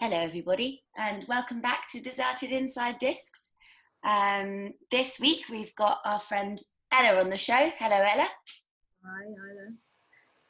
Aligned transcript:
Hello, 0.00 0.16
everybody, 0.16 0.79
and 1.00 1.24
welcome 1.28 1.62
back 1.62 1.88
to 1.90 1.98
Deserted 1.98 2.50
Inside 2.50 2.98
Discs. 2.98 3.48
Um, 4.04 4.74
this 4.90 5.18
week 5.18 5.46
we've 5.50 5.74
got 5.74 6.00
our 6.04 6.20
friend 6.20 6.60
Ella 6.92 7.18
on 7.20 7.30
the 7.30 7.38
show. 7.38 7.72
Hello, 7.78 7.96
Ella. 7.96 8.28
Hi, 9.02 9.24
hi 9.24 9.54
there. 9.54 9.72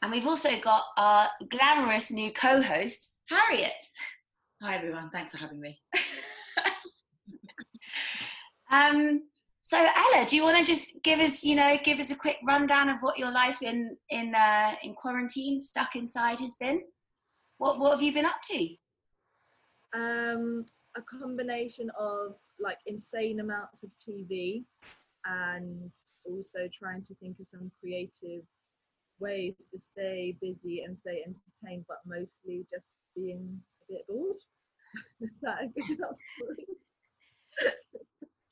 And 0.02 0.10
we've 0.10 0.27
also 0.27 0.58
got 0.58 0.86
our 0.96 1.28
glamorous 1.50 2.10
new 2.10 2.32
co 2.32 2.60
host, 2.60 3.18
Harriet. 3.28 3.80
Hi 4.60 4.74
everyone, 4.74 5.10
thanks 5.10 5.30
for 5.30 5.38
having 5.38 5.60
me. 5.60 5.80
Um, 8.72 9.24
so, 9.62 9.77
Ella, 9.77 10.27
do 10.28 10.36
you 10.36 10.44
want 10.44 10.58
to 10.58 10.64
just 10.64 11.02
give 11.02 11.19
us, 11.19 11.42
you 11.42 11.56
know, 11.56 11.77
give 11.82 11.98
us 11.98 12.12
a 12.12 12.16
quick 12.16 12.36
rundown 12.46 12.88
of 12.88 12.98
what 13.00 13.19
your 13.19 13.32
life 13.32 13.62
in 13.62 13.96
in 14.10 14.32
uh, 14.32 14.74
in 14.84 14.94
quarantine, 14.94 15.60
stuck 15.60 15.96
inside, 15.96 16.38
has 16.38 16.55
been? 16.55 16.80
What 17.58 17.80
what 17.80 17.91
have 17.91 18.02
you 18.02 18.12
been 18.12 18.27
up 18.27 18.42
to? 18.44 18.69
Um, 19.92 20.64
a 20.96 21.02
combination 21.02 21.90
of 21.98 22.34
like 22.58 22.78
insane 22.86 23.41
amounts 23.41 23.83
of 23.83 23.91
TV 23.97 24.64
and 25.24 25.91
also 26.27 26.69
trying 26.72 27.02
to 27.02 27.14
think 27.16 27.38
of 27.41 27.47
some 27.47 27.70
creative 27.80 28.42
ways 29.19 29.55
to 29.72 29.78
stay 29.78 30.36
busy 30.41 30.82
and 30.82 30.97
stay 30.98 31.24
entertained, 31.24 31.84
but 31.88 31.98
mostly 32.06 32.66
just 32.72 32.88
being 33.14 33.60
a 33.88 33.92
bit 33.92 34.06
bored. 34.08 34.36
Is 35.20 35.38
that 35.42 35.64
a 35.64 35.66
good 35.69 35.91
enough 35.98 36.16
story? 36.36 36.66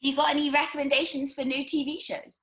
You 0.01 0.15
got 0.15 0.31
any 0.31 0.51
recommendations 0.51 1.33
for 1.33 1.45
new 1.45 1.65
TV 1.65 2.01
shows? 2.01 2.39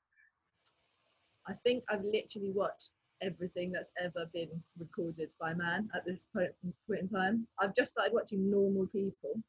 I 1.47 1.53
think 1.53 1.83
I've 1.89 2.03
literally 2.03 2.52
watched 2.52 2.91
everything 3.21 3.71
that's 3.71 3.91
ever 4.03 4.25
been 4.33 4.49
recorded 4.77 5.30
by 5.39 5.53
man 5.53 5.89
at 5.95 6.03
this 6.05 6.25
point, 6.33 6.49
point 6.88 7.02
in 7.02 7.09
time. 7.09 7.47
I've 7.59 7.75
just 7.75 7.91
started 7.91 8.13
watching 8.13 8.49
Normal 8.49 8.88
People. 8.88 9.41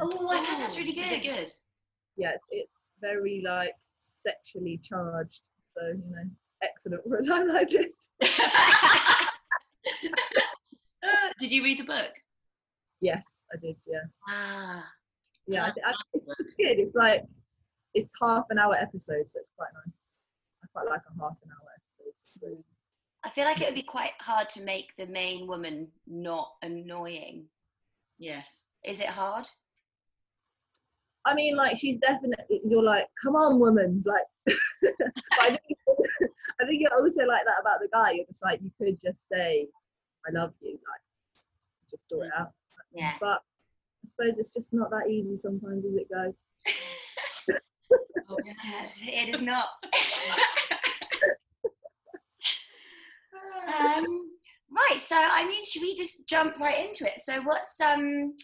Oh, 0.00 0.28
I've 0.28 0.46
heard 0.46 0.60
that's 0.60 0.78
really 0.78 0.90
Is 0.98 1.12
it 1.12 1.22
good. 1.22 1.36
good? 1.36 1.52
Yes, 2.16 2.42
it's 2.50 2.88
very 3.00 3.42
like 3.44 3.72
sexually 4.00 4.78
charged. 4.82 5.40
So, 5.76 5.86
you 5.88 6.10
know, 6.10 6.24
excellent 6.62 7.02
for 7.04 7.16
a 7.16 7.22
time 7.24 7.48
like 7.54 7.70
this. 7.70 8.10
Did 11.40 11.52
you 11.52 11.62
read 11.62 11.78
the 11.78 11.84
book? 11.84 12.12
Yes, 13.00 13.46
I 13.52 13.56
did. 13.64 13.76
Yeah, 13.86 14.00
Ah, 14.28 14.84
yeah. 15.46 15.64
I, 15.66 15.68
I, 15.68 15.92
it's, 16.14 16.28
it's 16.40 16.50
good. 16.50 16.78
It's 16.80 16.94
like 16.96 17.22
it's 17.94 18.10
half 18.20 18.44
an 18.50 18.58
hour 18.58 18.74
episode, 18.74 19.30
so 19.30 19.38
it's 19.38 19.50
quite 19.56 19.68
nice. 19.72 20.12
I 20.62 20.66
quite 20.72 20.86
like 20.90 21.02
a 21.06 21.20
half 21.22 21.36
an 21.44 21.50
hour 21.50 21.70
episode. 21.78 22.12
So, 22.40 22.46
I 23.28 23.30
feel 23.30 23.44
like 23.44 23.60
it 23.60 23.66
would 23.66 23.74
be 23.74 23.82
quite 23.82 24.12
hard 24.20 24.48
to 24.50 24.62
make 24.62 24.96
the 24.96 25.04
main 25.04 25.46
woman 25.46 25.88
not 26.06 26.52
annoying. 26.62 27.44
Yes. 28.18 28.62
Is 28.86 29.00
it 29.00 29.08
hard? 29.10 29.46
I 31.26 31.34
mean, 31.34 31.54
like 31.54 31.76
she's 31.76 31.98
definitely. 31.98 32.62
You're 32.66 32.82
like, 32.82 33.06
come 33.22 33.36
on, 33.36 33.60
woman. 33.60 34.02
Like, 34.06 34.22
I 35.40 35.48
think, 35.48 35.78
I 36.58 36.64
think 36.64 36.80
you're 36.80 36.98
also 36.98 37.24
like 37.24 37.44
that 37.44 37.60
about 37.60 37.80
the 37.82 37.88
guy. 37.92 38.12
You're 38.12 38.24
just 38.24 38.42
like, 38.42 38.60
you 38.62 38.70
could 38.78 38.98
just 38.98 39.28
say, 39.28 39.68
"I 40.26 40.30
love 40.32 40.54
you," 40.62 40.70
like, 40.70 41.90
just 41.90 42.08
sort 42.08 42.28
it 42.28 42.32
out. 42.38 42.52
Yeah. 42.94 43.12
But 43.20 43.42
I 44.04 44.08
suppose 44.08 44.38
it's 44.38 44.54
just 44.54 44.72
not 44.72 44.88
that 44.88 45.10
easy 45.10 45.36
sometimes, 45.36 45.84
is 45.84 45.96
it, 45.96 46.08
guys? 46.10 46.32
Oh, 48.30 48.36
Yes, 48.44 49.00
it 49.02 49.34
is 49.34 49.40
not. 49.40 49.68
um, 53.68 54.04
right. 54.70 55.00
So, 55.00 55.16
I 55.16 55.46
mean, 55.46 55.64
should 55.64 55.82
we 55.82 55.94
just 55.94 56.28
jump 56.28 56.58
right 56.58 56.88
into 56.88 57.06
it? 57.06 57.20
So, 57.20 57.40
what's 57.42 57.80
um, 57.80 58.34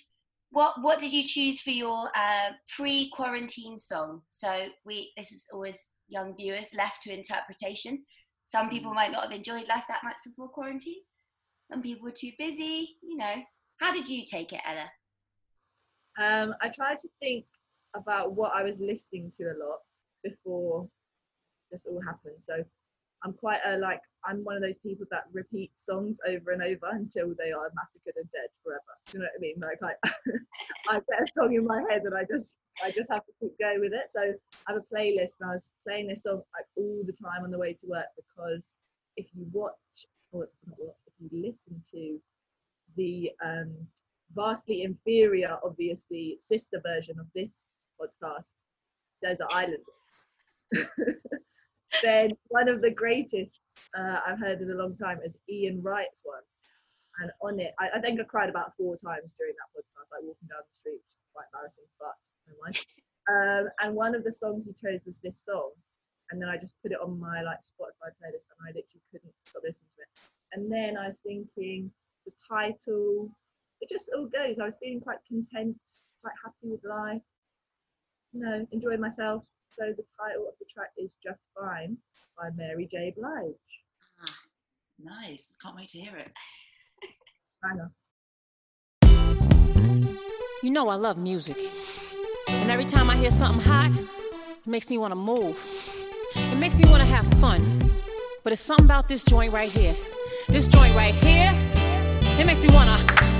what 0.50 0.74
what 0.80 0.98
did 0.98 1.12
you 1.12 1.24
choose 1.24 1.60
for 1.60 1.70
your 1.70 2.10
uh, 2.14 2.50
pre-quarantine 2.76 3.78
song? 3.78 4.22
So, 4.28 4.66
we 4.84 5.12
this 5.16 5.32
is 5.32 5.46
always 5.52 5.92
young 6.08 6.36
viewers 6.36 6.70
left 6.76 7.02
to 7.02 7.12
interpretation. 7.12 8.04
Some 8.46 8.68
people 8.68 8.92
might 8.92 9.12
not 9.12 9.24
have 9.24 9.32
enjoyed 9.32 9.68
life 9.68 9.84
that 9.88 10.04
much 10.04 10.16
before 10.24 10.48
quarantine. 10.48 11.02
Some 11.70 11.82
people 11.82 12.04
were 12.04 12.14
too 12.16 12.32
busy. 12.38 12.96
You 13.02 13.16
know, 13.16 13.34
how 13.80 13.92
did 13.92 14.08
you 14.08 14.24
take 14.24 14.52
it, 14.52 14.60
Ella? 14.66 14.90
Um, 16.16 16.54
I 16.60 16.68
tried 16.68 16.98
to 16.98 17.08
think 17.20 17.46
about 17.96 18.34
what 18.34 18.52
I 18.54 18.62
was 18.62 18.80
listening 18.80 19.32
to 19.36 19.44
a 19.44 19.56
lot 19.58 19.78
before 20.22 20.88
this 21.70 21.86
all 21.86 22.00
happened. 22.02 22.36
So 22.40 22.64
I'm 23.24 23.32
quite 23.32 23.60
a 23.64 23.78
like 23.78 24.00
I'm 24.26 24.44
one 24.44 24.56
of 24.56 24.62
those 24.62 24.78
people 24.78 25.06
that 25.10 25.24
repeat 25.32 25.70
songs 25.76 26.18
over 26.26 26.52
and 26.52 26.62
over 26.62 26.88
until 26.92 27.34
they 27.38 27.52
are 27.52 27.70
massacred 27.74 28.16
and 28.16 28.30
dead 28.30 28.48
forever. 28.62 28.80
Do 29.06 29.18
you 29.18 29.18
know 29.20 29.28
what 29.32 29.38
I 29.38 29.40
mean? 29.40 29.54
Like 29.60 29.78
I, 29.82 30.94
I 30.96 31.00
get 31.10 31.28
a 31.28 31.32
song 31.32 31.54
in 31.54 31.64
my 31.64 31.82
head 31.90 32.02
and 32.02 32.14
I 32.14 32.24
just 32.24 32.56
I 32.84 32.90
just 32.90 33.10
have 33.10 33.24
to 33.24 33.32
keep 33.40 33.58
going 33.58 33.80
with 33.80 33.92
it. 33.92 34.08
So 34.08 34.20
I 34.66 34.72
have 34.72 34.80
a 34.80 34.94
playlist 34.94 35.40
and 35.40 35.50
I 35.50 35.54
was 35.54 35.70
playing 35.86 36.08
this 36.08 36.24
song 36.24 36.42
like 36.56 36.66
all 36.76 37.02
the 37.06 37.12
time 37.12 37.44
on 37.44 37.50
the 37.50 37.58
way 37.58 37.72
to 37.74 37.86
work 37.86 38.06
because 38.16 38.76
if 39.16 39.26
you 39.34 39.46
watch 39.52 40.06
or 40.32 40.48
watch, 40.78 40.96
if 41.06 41.14
you 41.20 41.42
listen 41.46 41.80
to 41.92 42.18
the 42.96 43.30
um, 43.44 43.72
vastly 44.34 44.82
inferior, 44.82 45.56
obviously, 45.64 46.36
sister 46.40 46.80
version 46.84 47.18
of 47.18 47.26
this 47.34 47.68
podcast, 48.00 48.52
Desert 49.22 49.48
Island. 49.50 49.82
then 52.02 52.30
one 52.48 52.68
of 52.68 52.82
the 52.82 52.90
greatest 52.90 53.60
uh, 53.96 54.20
I've 54.26 54.40
heard 54.40 54.60
in 54.60 54.70
a 54.70 54.74
long 54.74 54.96
time 54.96 55.20
is 55.24 55.36
Ian 55.48 55.82
Wright's 55.82 56.22
one. 56.24 56.42
And 57.20 57.30
on 57.42 57.60
it, 57.60 57.72
I, 57.78 57.90
I 57.94 58.00
think 58.00 58.20
I 58.20 58.24
cried 58.24 58.50
about 58.50 58.76
four 58.76 58.96
times 58.96 59.30
during 59.38 59.54
that 59.54 59.70
podcast, 59.70 60.10
like 60.10 60.26
walking 60.26 60.48
down 60.50 60.66
the 60.66 60.76
street, 60.76 60.98
which 60.98 61.14
is 61.14 61.24
quite 61.32 61.46
embarrassing, 61.52 61.84
but 61.98 62.18
never 62.46 62.58
mind. 62.58 62.78
Um, 63.30 63.70
and 63.80 63.94
one 63.94 64.14
of 64.14 64.24
the 64.24 64.32
songs 64.32 64.66
he 64.66 64.74
chose 64.82 65.06
was 65.06 65.18
this 65.18 65.38
song. 65.44 65.70
And 66.30 66.40
then 66.40 66.48
I 66.48 66.56
just 66.56 66.74
put 66.82 66.92
it 66.92 66.98
on 67.00 67.20
my 67.20 67.42
like 67.42 67.60
Spotify 67.60 68.10
playlist 68.18 68.50
and 68.50 68.58
I 68.66 68.68
literally 68.74 69.04
couldn't 69.12 69.32
stop 69.44 69.62
listening 69.64 69.90
to 69.96 70.02
it. 70.02 70.12
And 70.52 70.72
then 70.72 70.96
I 70.96 71.06
was 71.06 71.20
thinking 71.20 71.90
the 72.26 72.32
title, 72.48 73.30
it 73.80 73.88
just 73.88 74.10
all 74.16 74.26
goes. 74.26 74.58
I 74.58 74.66
was 74.66 74.76
feeling 74.82 75.00
quite 75.00 75.18
content, 75.28 75.76
quite 76.20 76.34
happy 76.42 76.72
with 76.72 76.84
life, 76.84 77.22
you 78.32 78.40
know, 78.40 78.66
enjoying 78.72 79.00
myself. 79.00 79.44
So 79.74 79.86
the 79.86 80.04
title 80.16 80.46
of 80.46 80.54
the 80.60 80.66
track 80.72 80.90
is 80.96 81.10
Just 81.20 81.48
Fine 81.58 81.96
by 82.38 82.50
Mary 82.54 82.86
J. 82.88 83.12
Blige. 83.16 83.56
Ah, 84.22 84.36
nice. 85.02 85.52
Can't 85.60 85.74
wait 85.74 85.88
to 85.88 85.98
hear 85.98 86.16
it. 86.16 86.30
Banger. 87.60 87.90
You 90.62 90.70
know 90.70 90.88
I 90.88 90.94
love 90.94 91.18
music. 91.18 91.56
And 92.50 92.70
every 92.70 92.84
time 92.84 93.10
I 93.10 93.16
hear 93.16 93.32
something 93.32 93.62
hot, 93.68 93.90
it 94.64 94.66
makes 94.68 94.88
me 94.90 94.96
want 94.96 95.10
to 95.10 95.16
move. 95.16 95.58
It 96.36 96.56
makes 96.56 96.78
me 96.78 96.88
want 96.88 97.00
to 97.00 97.08
have 97.08 97.26
fun. 97.40 97.60
But 98.44 98.52
it's 98.52 98.62
something 98.62 98.84
about 98.86 99.08
this 99.08 99.24
joint 99.24 99.52
right 99.52 99.70
here. 99.70 99.96
This 100.46 100.68
joint 100.68 100.94
right 100.94 101.14
here, 101.14 101.50
it 102.38 102.46
makes 102.46 102.62
me 102.62 102.72
want 102.72 102.96
to. 102.96 103.33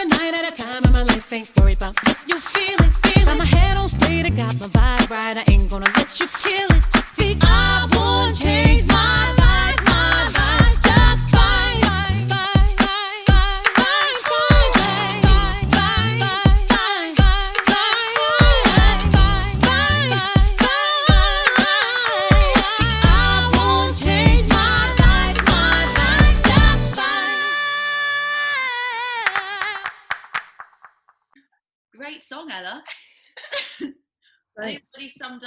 The 0.00 0.06
night 0.06 0.32
at 0.32 0.50
a 0.50 0.62
time, 0.62 0.82
and 0.84 0.94
my 0.94 1.02
life 1.02 1.30
ain't 1.30 1.50
worried 1.58 1.76
about 1.76 1.94
if 2.06 2.26
you 2.26 2.40
feel 2.40 2.86
it, 2.86 2.90
feel 3.04 3.28
it. 3.28 3.36
My 3.36 3.44
head 3.44 3.76
on 3.76 3.86
straight, 3.86 4.24
I 4.24 4.30
got 4.30 4.58
my 4.58 4.66
vibe 4.68 5.10
right. 5.10 5.36
I 5.36 5.44
ain't 5.52 5.68
gonna 5.68 5.92
let 5.94 6.18
you 6.18 6.26
kill 6.26 6.68
it. 6.70 6.82
See, 7.08 7.36
I 7.42 7.86
won't 7.92 8.34
change 8.34 8.89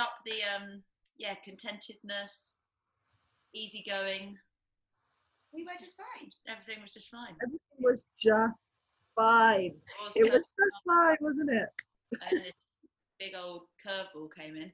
up 0.04 0.20
the 0.26 0.40
um, 0.56 0.84
yeah, 1.18 1.36
contentedness, 1.48 2.60
easygoing. 3.54 4.38
We 5.54 5.64
were 5.64 5.80
just 5.80 5.98
fine. 5.98 6.30
Everything 6.48 6.82
was 6.82 6.94
just 6.94 7.10
fine. 7.10 7.36
Everything 7.42 7.80
was 7.80 8.06
just 8.20 8.72
fine. 9.16 9.74
Of 10.06 10.14
It 10.16 10.32
was 10.32 10.42
just 10.42 10.78
fine, 10.86 11.18
wasn't 11.22 11.52
it? 11.52 11.70
and 12.30 12.42
this 12.42 12.52
big 13.20 13.34
old 13.36 13.64
curveball 13.86 14.34
came 14.36 14.56
in. 14.56 14.72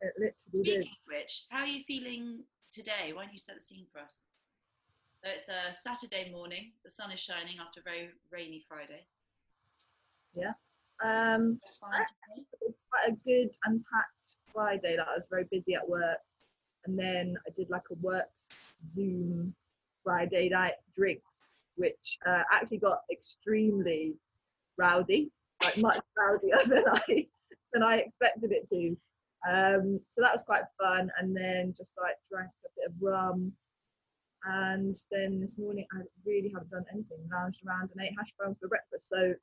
It 0.00 0.12
literally 0.18 0.34
did. 0.52 0.64
Speaking 0.64 0.80
of 0.82 1.06
which, 1.06 1.44
how 1.50 1.60
are 1.60 1.66
you 1.66 1.82
feeling 1.86 2.44
today? 2.72 3.12
Why 3.14 3.24
don't 3.24 3.32
you 3.32 3.38
set 3.38 3.56
the 3.56 3.62
scene 3.62 3.86
for 3.92 4.00
us? 4.00 4.20
So 5.22 5.30
it's 5.34 5.48
a 5.48 5.72
Saturday 5.72 6.30
morning. 6.30 6.72
The 6.84 6.90
sun 6.90 7.10
is 7.12 7.20
shining 7.20 7.56
after 7.60 7.80
a 7.80 7.82
very 7.82 8.08
rainy 8.30 8.64
Friday. 8.68 9.06
Um, 11.02 11.58
That's 11.62 11.76
fine 11.76 12.04
today. 12.04 12.46
it 12.52 12.58
was 12.62 12.74
quite 12.90 13.12
a 13.12 13.16
good 13.26 13.50
and 13.64 13.84
packed 13.92 14.36
Friday. 14.52 14.96
Like 14.96 15.08
I 15.08 15.16
was 15.16 15.26
very 15.30 15.46
busy 15.50 15.74
at 15.74 15.88
work, 15.88 16.18
and 16.86 16.98
then 16.98 17.36
I 17.46 17.50
did 17.56 17.70
like 17.70 17.82
a 17.90 17.94
works 18.00 18.66
Zoom 18.74 19.54
Friday 20.02 20.48
night 20.48 20.74
drinks, 20.94 21.56
which 21.76 22.18
uh, 22.26 22.42
actually 22.52 22.78
got 22.78 23.00
extremely 23.10 24.14
rowdy, 24.76 25.30
like 25.62 25.78
much 25.78 26.00
rowdier 26.18 26.64
than 26.66 26.84
I 26.88 27.26
than 27.72 27.82
I 27.82 27.96
expected 27.96 28.52
it 28.52 28.68
to. 28.68 28.96
Um, 29.50 30.00
so 30.08 30.22
that 30.22 30.32
was 30.32 30.42
quite 30.42 30.62
fun, 30.80 31.10
and 31.20 31.36
then 31.36 31.74
just 31.76 31.98
like 32.00 32.16
drank 32.30 32.50
a 32.64 32.68
bit 32.76 32.90
of 32.90 32.94
rum. 33.00 33.52
And 34.46 34.94
then 35.10 35.40
this 35.40 35.58
morning, 35.58 35.86
I 35.92 36.02
really 36.26 36.50
haven't 36.52 36.70
done 36.70 36.84
anything. 36.92 37.18
Lounged 37.32 37.62
around 37.66 37.90
and 37.92 38.06
ate 38.06 38.14
hash 38.16 38.32
browns 38.38 38.58
for 38.60 38.68
breakfast. 38.68 39.08
So, 39.08 39.34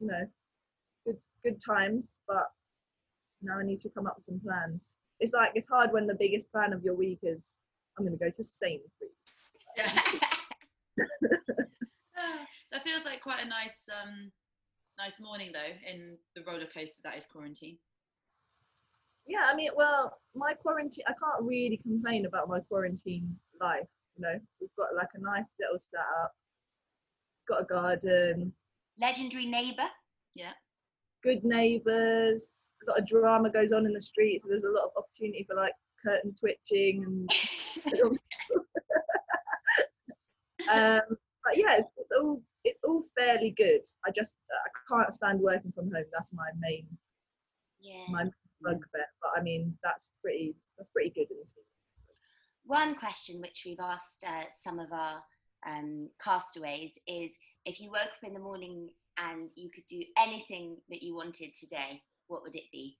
you 0.00 0.06
know, 0.06 0.26
good 1.08 1.18
good 1.44 1.60
times. 1.64 2.18
But 2.26 2.46
now 3.42 3.58
I 3.58 3.64
need 3.64 3.80
to 3.80 3.90
come 3.90 4.06
up 4.06 4.16
with 4.16 4.24
some 4.24 4.40
plans. 4.40 4.94
It's 5.20 5.32
like 5.32 5.52
it's 5.54 5.68
hard 5.68 5.92
when 5.92 6.06
the 6.06 6.14
biggest 6.18 6.50
plan 6.52 6.72
of 6.72 6.82
your 6.82 6.94
week 6.94 7.20
is 7.22 7.56
I'm 7.98 8.04
going 8.06 8.16
to 8.16 8.24
go 8.24 8.30
to 8.30 8.44
Sainsbury's. 8.44 9.44
that 12.72 12.84
feels 12.84 13.04
like 13.04 13.20
quite 13.20 13.44
a 13.44 13.48
nice, 13.48 13.88
um, 14.02 14.30
nice 14.98 15.20
morning 15.20 15.50
though 15.52 15.74
in 15.90 16.16
the 16.34 16.42
roller 16.44 16.66
coaster 16.66 17.00
that 17.04 17.18
is 17.18 17.26
quarantine. 17.26 17.78
Yeah, 19.26 19.46
I 19.48 19.54
mean, 19.54 19.70
well, 19.76 20.18
my 20.34 20.54
quarantine. 20.54 21.04
I 21.06 21.12
can't 21.12 21.42
really 21.42 21.78
complain 21.82 22.24
about 22.26 22.48
my 22.48 22.60
quarantine 22.60 23.36
life. 23.60 23.86
You 24.16 24.22
know, 24.22 24.38
we've 24.60 24.70
got 24.78 24.94
like 24.96 25.08
a 25.14 25.20
nice 25.20 25.52
little 25.60 25.78
setup. 25.78 26.32
Got 27.48 27.62
a 27.62 27.64
garden, 27.64 28.52
Legendary 29.00 29.46
neighbour. 29.46 29.88
Good 31.22 31.44
neighbours. 31.44 32.72
A 32.86 32.90
lot 32.90 32.98
of 33.00 33.06
drama 33.06 33.50
goes 33.50 33.72
on 33.72 33.86
in 33.86 33.92
the 33.92 34.02
street, 34.02 34.42
so 34.42 34.48
there's 34.48 34.64
a 34.64 34.70
lot 34.70 34.84
of 34.84 34.90
opportunity 34.96 35.44
for 35.48 35.56
like 35.56 35.72
curtain 36.04 36.34
twitching 36.38 37.04
and. 37.04 37.30
um, 40.72 41.00
but 41.44 41.56
yeah, 41.56 41.76
it's, 41.78 41.90
it's 41.96 42.12
all 42.12 42.42
it's 42.64 42.78
all 42.84 43.04
fairly 43.18 43.50
good. 43.56 43.80
I 44.06 44.10
just 44.10 44.36
I 44.50 44.94
can't 44.94 45.14
stand 45.14 45.40
working 45.40 45.72
from 45.72 45.90
home. 45.90 46.04
That's 46.12 46.32
my 46.32 46.48
main 46.58 46.86
Yeah. 47.80 48.04
my 48.08 48.24
bugbear. 48.60 49.06
But 49.22 49.30
I 49.36 49.42
mean, 49.42 49.76
that's 49.82 50.12
pretty 50.22 50.54
that's 50.76 50.90
pretty 50.90 51.10
good 51.10 51.30
in 51.30 51.38
this. 51.40 51.54
One 52.64 52.94
question 52.96 53.40
which 53.40 53.62
we've 53.64 53.80
asked 53.80 54.24
uh, 54.28 54.44
some 54.50 54.78
of 54.78 54.92
our 54.92 55.22
um, 55.66 56.10
castaways 56.22 56.98
is 57.06 57.38
if 57.68 57.80
you 57.80 57.90
woke 57.90 58.00
up 58.00 58.24
in 58.24 58.32
the 58.32 58.40
morning 58.40 58.88
and 59.18 59.50
you 59.54 59.68
could 59.70 59.86
do 59.88 60.02
anything 60.16 60.78
that 60.88 61.02
you 61.02 61.14
wanted 61.14 61.52
today, 61.52 62.02
what 62.28 62.42
would 62.42 62.56
it 62.56 62.64
be? 62.72 62.96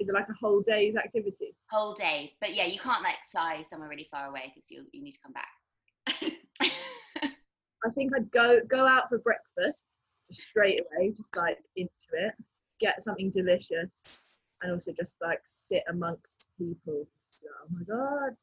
Is 0.00 0.08
it 0.08 0.14
like 0.14 0.28
a 0.30 0.34
whole 0.40 0.62
day's 0.62 0.96
activity? 0.96 1.54
Whole 1.70 1.94
day. 1.94 2.32
But 2.40 2.54
yeah, 2.54 2.64
you 2.64 2.78
can't 2.78 3.02
like 3.02 3.16
fly 3.30 3.62
somewhere 3.62 3.90
really 3.90 4.08
far 4.10 4.28
away 4.28 4.52
because 4.52 4.70
you, 4.70 4.86
you 4.92 5.02
need 5.02 5.12
to 5.12 5.18
come 5.22 5.32
back. 5.32 6.32
I 7.84 7.90
think 7.94 8.16
I'd 8.16 8.30
go 8.30 8.60
go 8.68 8.86
out 8.86 9.08
for 9.08 9.18
breakfast 9.18 9.86
just 10.28 10.42
straight 10.48 10.80
away, 10.80 11.12
just 11.12 11.36
like 11.36 11.58
into 11.76 11.90
it, 12.12 12.32
get 12.80 13.02
something 13.02 13.30
delicious, 13.30 14.30
and 14.62 14.72
also 14.72 14.92
just 14.92 15.16
like 15.20 15.40
sit 15.44 15.82
amongst 15.88 16.46
people. 16.56 17.06
So, 17.26 17.46
oh 17.62 17.68
my 17.70 17.82
god! 17.84 18.36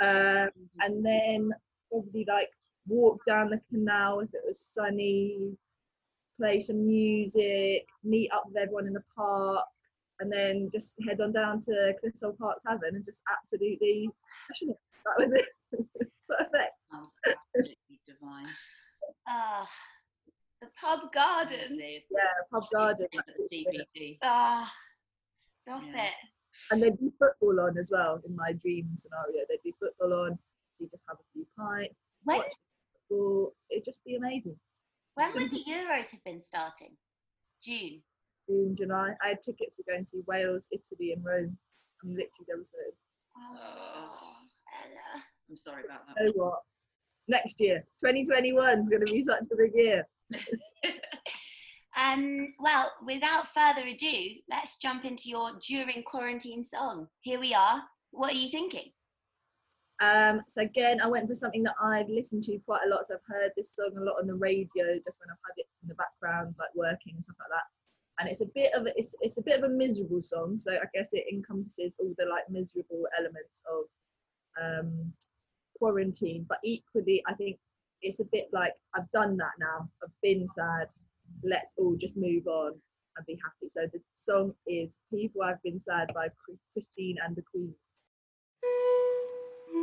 Ah! 0.00 0.42
Um, 0.44 0.50
and 0.80 1.04
then 1.04 1.50
probably 1.90 2.24
like 2.28 2.50
walk 2.88 3.20
down 3.24 3.50
the 3.50 3.60
canal 3.70 4.20
if 4.20 4.32
it 4.34 4.42
was 4.46 4.60
sunny, 4.60 5.56
play 6.38 6.60
some 6.60 6.86
music, 6.86 7.86
meet 8.04 8.30
up 8.32 8.44
with 8.46 8.56
everyone 8.56 8.86
in 8.86 8.92
the 8.92 9.02
park, 9.16 9.64
and 10.20 10.30
then 10.32 10.68
just 10.72 10.96
head 11.06 11.20
on 11.20 11.32
down 11.32 11.60
to 11.60 11.92
Clissold 12.02 12.38
Park 12.38 12.58
Tavern 12.66 12.94
and 12.94 13.04
just 13.04 13.22
absolutely 13.30 14.08
passion. 14.48 14.74
That 15.04 15.14
was 15.18 15.32
it. 15.32 15.86
Perfect. 16.28 16.72
Sounds 16.90 17.14
absolutely 17.54 18.00
divine. 18.06 18.46
Ah, 19.28 19.68
the 20.60 20.68
pub 20.80 21.12
garden. 21.12 21.58
Honestly, 21.60 22.04
Yeah, 22.10 22.20
pub 22.52 22.64
garden. 22.74 23.06
at 23.18 23.24
the 23.36 23.48
CBD. 23.48 24.18
Ah, 24.22 24.72
stop 25.36 25.82
Yeah. 25.92 26.06
it. 26.06 26.12
And 26.70 26.82
there'd 26.82 26.98
be 26.98 27.10
football 27.18 27.60
on 27.60 27.76
as 27.78 27.90
well 27.92 28.20
in 28.26 28.34
my 28.34 28.52
dream 28.54 28.88
scenario. 28.96 29.44
There'd 29.48 29.62
be 29.62 29.74
football 29.78 30.12
on. 30.14 30.38
You 30.78 30.88
just 30.90 31.04
have 31.08 31.18
a 31.18 31.24
few 31.32 31.46
pints. 31.56 32.00
When 32.24 32.38
watch 32.38 32.46
will 32.46 32.50
it 32.50 32.58
just 33.86 34.04
be 34.04 34.16
amazing. 34.16 34.56
When 35.14 35.28
would 35.34 35.50
the 35.50 35.64
Euros 35.66 36.10
have 36.10 36.24
been 36.24 36.40
starting? 36.40 36.90
June. 37.62 38.02
June, 38.46 38.76
July. 38.76 39.14
I 39.24 39.28
had 39.28 39.42
tickets 39.42 39.76
to 39.76 39.84
go 39.88 39.96
and 39.96 40.06
see 40.06 40.20
Wales, 40.26 40.68
Italy, 40.70 41.12
and 41.12 41.24
Rome. 41.24 41.56
I'm 42.04 42.10
literally 42.10 42.46
devastated. 42.46 42.92
Oh, 43.38 44.36
Ella. 44.84 45.22
I'm 45.48 45.56
sorry 45.56 45.84
about 45.86 46.02
that. 46.06 46.22
Know 46.22 46.32
what? 46.34 46.58
Next 47.28 47.60
year, 47.60 47.84
2021 48.04 48.80
is 48.80 48.88
going 48.88 49.04
to 49.06 49.12
be 49.12 49.22
such 49.22 49.44
a 49.52 49.56
big 49.56 49.72
year. 49.74 50.06
Um, 51.96 52.52
well, 52.60 52.92
without 53.06 53.48
further 53.54 53.88
ado, 53.88 54.28
let's 54.50 54.78
jump 54.78 55.06
into 55.06 55.30
your 55.30 55.52
during 55.66 56.02
quarantine 56.02 56.62
song. 56.62 57.08
Here 57.22 57.40
we 57.40 57.54
are. 57.54 57.82
What 58.10 58.34
are 58.34 58.36
you 58.36 58.50
thinking? 58.50 58.90
Um, 60.00 60.42
so 60.46 60.62
again, 60.62 61.00
I 61.00 61.06
went 61.06 61.26
for 61.26 61.34
something 61.34 61.62
that 61.62 61.76
I've 61.82 62.08
listened 62.08 62.42
to 62.44 62.58
quite 62.66 62.82
a 62.86 62.88
lot. 62.88 63.06
So 63.06 63.14
I've 63.14 63.34
heard 63.34 63.52
this 63.56 63.74
song 63.74 63.92
a 63.96 64.04
lot 64.04 64.16
on 64.20 64.26
the 64.26 64.34
radio, 64.34 64.84
just 65.04 65.20
when 65.20 65.30
I've 65.30 65.44
had 65.44 65.56
it 65.56 65.66
in 65.82 65.88
the 65.88 65.94
background, 65.94 66.54
like 66.58 66.74
working 66.74 67.14
and 67.14 67.24
stuff 67.24 67.36
like 67.40 67.48
that. 67.50 67.64
And 68.18 68.28
it's 68.28 68.40
a 68.42 68.46
bit 68.54 68.72
of 68.74 68.86
a, 68.86 68.98
it's 68.98 69.14
it's 69.20 69.38
a 69.38 69.42
bit 69.42 69.58
of 69.58 69.64
a 69.64 69.72
miserable 69.74 70.22
song. 70.22 70.58
So 70.58 70.72
I 70.72 70.84
guess 70.94 71.10
it 71.12 71.24
encompasses 71.32 71.96
all 71.98 72.14
the 72.18 72.26
like 72.26 72.48
miserable 72.50 73.04
elements 73.18 73.64
of 73.70 73.84
um, 74.62 75.12
quarantine. 75.78 76.44
But 76.48 76.58
equally, 76.62 77.22
I 77.26 77.34
think 77.34 77.58
it's 78.02 78.20
a 78.20 78.24
bit 78.24 78.48
like 78.52 78.72
I've 78.94 79.10
done 79.12 79.36
that 79.38 79.52
now. 79.58 79.88
I've 80.02 80.10
been 80.22 80.46
sad. 80.46 80.88
Let's 81.42 81.72
all 81.78 81.96
just 81.96 82.16
move 82.16 82.46
on 82.46 82.72
and 83.16 83.26
be 83.26 83.38
happy. 83.42 83.68
So 83.68 83.86
the 83.92 84.00
song 84.14 84.54
is 84.66 84.98
"People 85.10 85.42
I've 85.42 85.62
Been 85.62 85.80
Sad" 85.80 86.08
by 86.14 86.28
Christine 86.74 87.16
and 87.24 87.34
the 87.34 87.42
Queen. 87.42 87.74
It's 89.68 89.78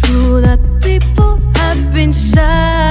true 0.00 0.40
that 0.40 0.58
people 0.82 1.38
have 1.54 1.92
been 1.92 2.12
sad. 2.12 2.83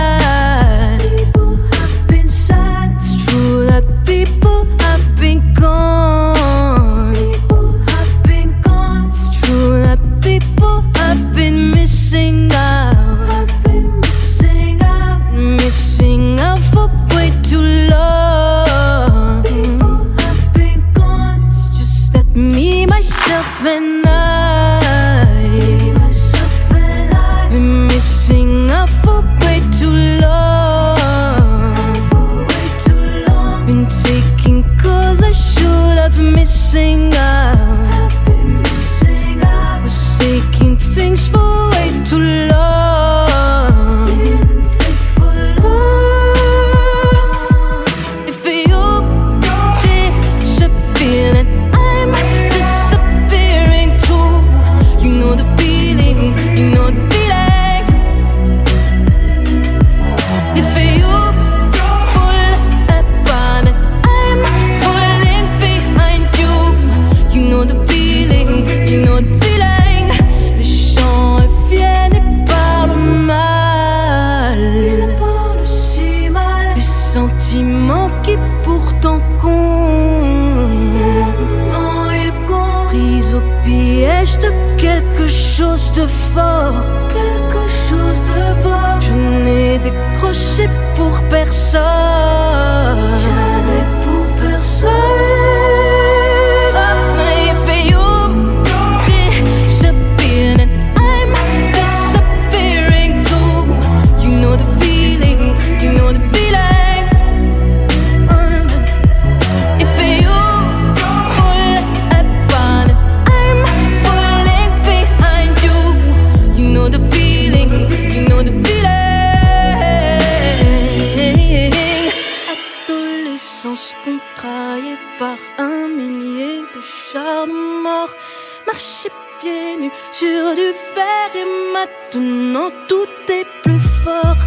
Maintenant 131.83 132.69
tout 132.87 133.31
est 133.31 133.47
plus 133.63 133.79
fort. 133.79 134.37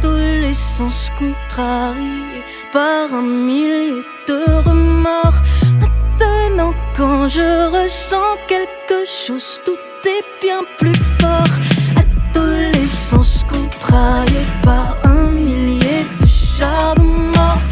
Adolescence 0.00 1.10
contrariée 1.18 2.42
par 2.72 3.12
un 3.12 3.22
millier 3.22 4.02
de 4.28 4.38
remords. 4.66 5.40
Maintenant, 5.80 6.74
quand 6.96 7.28
je 7.28 7.50
ressens 7.76 8.36
quelque 8.46 9.00
chose, 9.06 9.60
tout 9.64 9.78
est 10.04 10.24
bien 10.42 10.62
plus 10.78 11.00
fort. 11.20 11.54
Adolescence 11.96 13.44
contrariée 13.50 14.46
par 14.62 14.96
un 15.04 15.30
millier 15.30 16.04
de 16.20 16.26
chars 16.26 16.94
de 16.96 17.02
mort. 17.02 17.62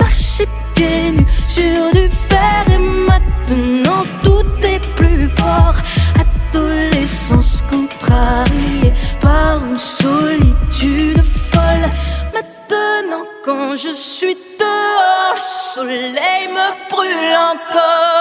Marcher 0.00 0.48
pieds 0.74 1.12
nus 1.12 1.26
sur 1.48 1.90
du 1.92 2.08
fer 2.08 2.64
et 2.70 2.78
maintenant 2.78 4.04
tout 4.22 4.46
est 4.62 4.84
plus 4.96 5.28
fort. 5.36 5.76
Adolescence 6.24 7.62
contrariée 7.62 7.85
par 9.20 9.64
une 9.64 9.78
solitude 9.78 11.22
folle. 11.22 11.90
Maintenant, 12.32 13.24
quand 13.44 13.76
je 13.76 13.92
suis 13.92 14.36
dehors, 14.58 15.34
le 15.34 15.40
soleil 15.40 16.48
me 16.48 16.90
brûle 16.90 17.36
encore. 17.52 18.15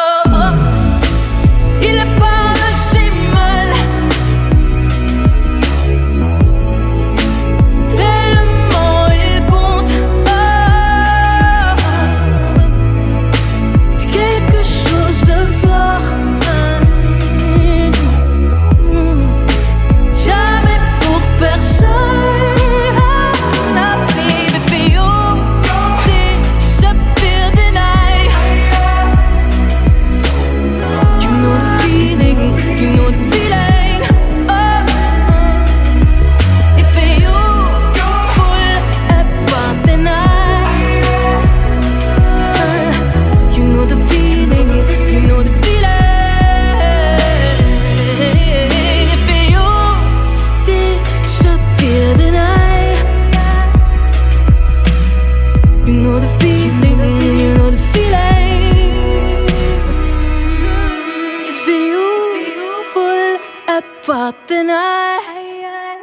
up 64.10 64.48
the 64.48 64.64
night. 64.64 66.02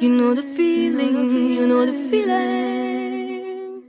You 0.00 0.08
know 0.08 0.34
the 0.34 0.42
feeling, 0.42 1.52
you 1.52 1.66
know 1.66 1.84
the 1.84 1.92
feeling. 1.92 3.82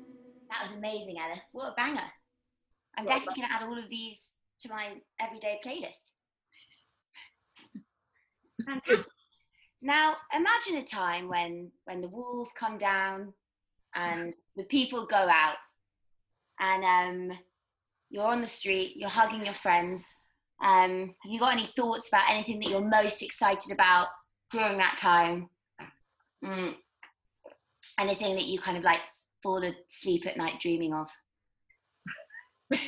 That 0.49 0.63
was 0.63 0.71
amazing, 0.75 1.17
Ella. 1.17 1.41
What 1.51 1.69
a 1.69 1.73
banger. 1.77 2.01
I'm 2.97 3.05
what 3.05 3.13
definitely 3.13 3.41
going 3.41 3.49
to 3.49 3.55
add 3.55 3.63
all 3.63 3.77
of 3.77 3.89
these 3.89 4.33
to 4.61 4.69
my 4.69 4.95
everyday 5.19 5.59
playlist. 5.65 6.11
Fantastic. 8.65 9.13
Now, 9.81 10.17
imagine 10.35 10.77
a 10.77 10.83
time 10.83 11.29
when 11.29 11.71
when 11.85 12.01
the 12.01 12.09
walls 12.09 12.51
come 12.57 12.77
down 12.77 13.33
and 13.95 14.33
the 14.57 14.65
people 14.65 15.05
go 15.05 15.29
out, 15.29 15.55
and 16.59 16.83
um, 16.83 17.37
you're 18.09 18.25
on 18.25 18.41
the 18.41 18.47
street, 18.47 18.97
you're 18.97 19.09
hugging 19.09 19.45
your 19.45 19.53
friends, 19.53 20.20
um, 20.61 21.15
have 21.23 21.31
you 21.31 21.39
got 21.39 21.53
any 21.53 21.65
thoughts 21.65 22.09
about 22.09 22.29
anything 22.29 22.59
that 22.59 22.69
you're 22.69 22.87
most 22.87 23.23
excited 23.23 23.71
about 23.71 24.07
during 24.51 24.77
that 24.77 24.97
time? 24.97 25.49
Mm. 26.43 26.75
Anything 27.99 28.35
that 28.35 28.45
you 28.45 28.59
kind 28.59 28.77
of 28.77 28.83
like 28.83 29.01
fall 29.41 29.63
asleep 29.63 30.27
at 30.27 30.37
night 30.37 30.59
dreaming 30.59 30.93
of? 30.93 31.09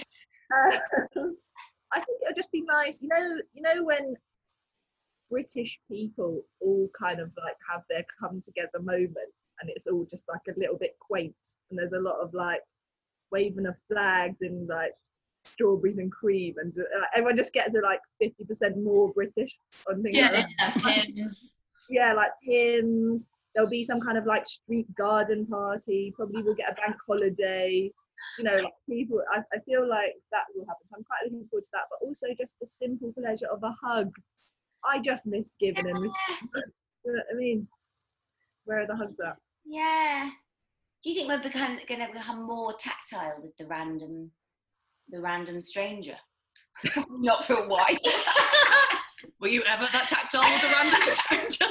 Um, 0.56 1.36
I 1.92 2.00
think 2.00 2.22
it'll 2.22 2.36
just 2.36 2.52
be 2.52 2.62
nice, 2.62 3.02
you 3.02 3.08
know. 3.08 3.38
You 3.54 3.62
know 3.64 3.84
when 3.84 4.16
British 5.32 5.80
people 5.90 6.44
all 6.60 6.90
kind 7.00 7.20
of 7.20 7.32
like 7.44 7.56
have 7.72 7.82
their 7.90 8.06
come 8.20 8.40
together 8.40 8.80
moment, 8.80 9.34
and 9.62 9.70
it's 9.70 9.88
all 9.88 10.06
just 10.10 10.28
like 10.28 10.42
a 10.48 10.60
little 10.60 10.78
bit 10.78 10.96
quaint, 11.00 11.36
and 11.70 11.80
there's 11.80 11.94
a 11.94 12.00
lot 12.00 12.20
of 12.20 12.34
like 12.34 12.62
waving 13.32 13.66
of 13.66 13.76
flags 13.92 14.42
and 14.42 14.68
like 14.68 14.94
strawberries 15.46 15.98
and 15.98 16.12
cream, 16.12 16.56
and 16.58 16.74
uh, 16.78 17.06
everyone 17.16 17.38
just 17.38 17.54
gets 17.54 17.72
to 17.74 17.80
like 17.82 18.00
fifty 18.20 18.46
percent 18.46 18.78
more 18.82 19.12
British 19.14 19.58
on 19.90 20.02
things 20.04 20.20
like 20.20 20.32
Yeah, 20.32 20.46
that. 20.60 21.06
hymns. 21.06 21.56
yeah, 21.90 22.14
like 22.14 22.32
hymns. 22.44 23.30
There'll 23.54 23.70
be 23.70 23.84
some 23.84 24.02
kind 24.02 24.18
of 24.18 24.26
like 24.26 24.46
street 24.46 24.88
garden 24.96 25.46
party. 25.46 26.14
Probably 26.16 26.42
we'll 26.42 26.56
get 26.56 26.72
a 26.72 26.76
bank 26.76 26.96
holiday. 27.08 27.92
You 28.38 28.44
know, 28.46 28.56
like 28.56 28.74
people. 28.90 29.22
I, 29.32 29.40
I 29.54 29.60
feel 29.66 29.88
like 29.88 30.14
that 30.32 30.46
will 30.56 30.66
happen. 30.66 30.86
So 30.86 30.96
I'm 30.98 31.04
quite 31.04 31.24
looking 31.26 31.48
forward 31.50 31.66
to 31.66 31.70
that. 31.74 31.84
But 31.90 32.06
also 32.08 32.28
just 32.38 32.58
the 32.60 32.68
simple 32.68 33.14
pleasure 33.14 33.48
of 33.48 33.62
a 33.64 33.76
hug. 33.84 34.12
I 34.86 35.00
just 35.00 35.28
miss 35.28 35.56
giving 35.60 35.86
and 35.86 35.96
receiving. 35.96 36.50
You 37.06 37.14
know 37.14 37.20
what 37.20 37.26
I 37.34 37.38
mean? 37.38 37.68
Where 38.66 38.82
are 38.82 38.88
the 38.88 38.96
hugs 38.96 39.20
at? 39.26 39.38
Yeah. 39.66 40.30
Do 41.04 41.10
you 41.10 41.16
think 41.16 41.28
we're 41.28 41.42
become, 41.44 41.80
going 41.88 42.06
to 42.06 42.14
become 42.14 42.44
more 42.46 42.74
tactile 42.80 43.42
with 43.42 43.56
the 43.58 43.66
random, 43.68 44.32
the 45.14 45.22
random 45.22 45.62
stranger? 45.62 46.18
Not 47.12 47.46
for 47.46 47.54
a 47.54 47.68
while. 47.68 47.86
Were 49.40 49.48
you 49.48 49.62
ever 49.68 49.86
that 49.94 50.08
tactile 50.10 50.42
with 50.42 50.64
a 50.64 50.74
random 50.74 51.02
stranger? 51.08 51.66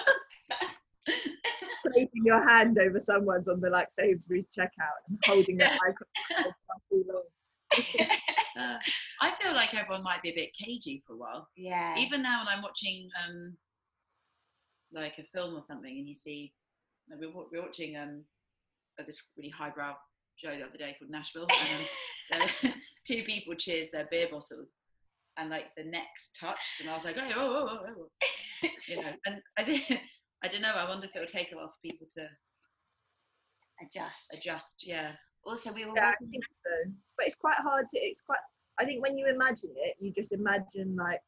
Placing 1.93 2.25
your 2.25 2.49
hand 2.49 2.79
over 2.79 3.01
someone's 3.01 3.49
on 3.49 3.61
the 3.61 3.69
like 3.69 3.91
Sainsbury's 3.91 4.47
checkout 4.57 5.03
and 5.09 5.19
holding 5.27 5.59
their 5.59 5.71
eye 5.71 5.93
for 5.99 6.55
too 6.91 7.05
long. 7.13 8.09
Uh, 8.59 8.77
I 9.21 9.31
feel 9.33 9.55
like 9.55 9.75
everyone 9.75 10.03
might 10.03 10.23
be 10.23 10.31
a 10.31 10.35
bit 10.35 10.55
cagey 10.55 11.03
for 11.07 11.15
a 11.15 11.17
while. 11.17 11.49
yeah. 11.57 11.97
Even 11.99 12.23
now, 12.23 12.41
when 12.41 12.55
I'm 12.55 12.63
watching 12.63 13.09
um, 13.27 13.57
like 14.93 15.19
a 15.19 15.25
film 15.35 15.55
or 15.55 15.61
something, 15.61 15.99
and 15.99 16.07
you 16.07 16.15
see, 16.15 16.53
we 17.19 17.27
we're, 17.27 17.45
we're 17.51 17.63
watching 17.63 17.97
um, 17.97 18.25
this 19.07 19.23
really 19.37 19.51
highbrow 19.51 19.95
show 20.43 20.51
the 20.57 20.65
other 20.67 20.79
day 20.79 20.97
called 20.99 21.11
Nashville, 21.11 21.47
and 22.33 22.43
um, 22.43 22.75
two 23.07 23.23
people 23.23 23.55
cheers 23.55 23.91
their 23.91 24.09
beer 24.11 24.27
bottles, 24.31 24.71
and 25.37 25.51
like 25.51 25.75
the 25.77 25.85
necks 25.85 26.31
touched, 26.39 26.81
and 26.81 26.91
I 26.91 26.95
was 26.95 27.05
like, 27.05 27.17
oh, 27.19 27.33
oh, 27.37 27.69
oh, 27.71 27.79
oh, 27.87 28.09
oh. 28.65 28.69
you 28.89 28.97
know, 28.97 29.13
and 29.27 29.41
I 29.59 29.65
think 29.65 30.01
I 30.43 30.49
don't 30.49 30.63
know. 30.63 30.73
I 30.75 30.89
wonder 30.89 31.07
if 31.07 31.15
it 31.15 31.21
will 31.21 31.27
take 31.27 31.53
a 31.53 31.57
while 31.57 31.69
for 31.69 31.89
people 31.89 32.07
to 32.17 32.27
Adjust. 33.81 34.33
adjust. 34.33 34.87
Yeah, 34.87 35.13
Also, 35.45 35.73
we 35.73 35.85
were 35.85 35.93
Yeah, 35.97 36.11
I 36.11 36.25
think 36.25 36.45
so. 36.53 36.93
But 37.17 37.27
it's 37.27 37.37
quite 37.37 37.57
hard 37.59 37.89
to. 37.89 37.99
It's 37.99 38.21
quite. 38.21 38.39
I 38.79 38.85
think 38.85 39.03
when 39.03 39.19
you 39.19 39.27
imagine 39.29 39.71
it, 39.77 39.97
you 40.01 40.13
just 40.13 40.33
imagine 40.33 40.97
like 40.97 41.21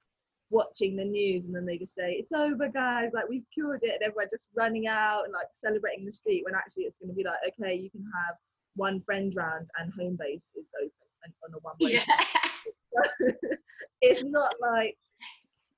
watching 0.50 0.96
the 0.96 1.04
news, 1.04 1.46
and 1.46 1.54
then 1.54 1.66
they 1.66 1.78
just 1.78 1.94
say 1.94 2.12
it's 2.12 2.32
over, 2.32 2.68
guys. 2.68 3.10
Like 3.12 3.28
we've 3.28 3.46
cured 3.52 3.80
it, 3.82 3.94
and 3.94 4.02
everyone 4.02 4.28
just 4.30 4.48
running 4.56 4.86
out 4.86 5.24
and 5.24 5.32
like 5.32 5.48
celebrating 5.52 6.04
the 6.04 6.12
street. 6.12 6.42
When 6.44 6.54
actually 6.54 6.84
it's 6.84 6.98
going 6.98 7.08
to 7.10 7.14
be 7.14 7.24
like, 7.24 7.38
okay, 7.48 7.74
you 7.74 7.90
can 7.90 8.04
have 8.26 8.36
one 8.76 9.00
friend 9.04 9.32
round, 9.36 9.68
and 9.78 9.92
Homebase 9.92 10.52
is 10.56 10.70
open 10.82 10.90
and 11.24 11.32
on 11.44 11.54
a 11.54 11.58
one 11.60 11.74
way. 11.80 11.92
yeah. 11.94 12.04
it's 14.00 14.24
not 14.24 14.52
like. 14.60 14.96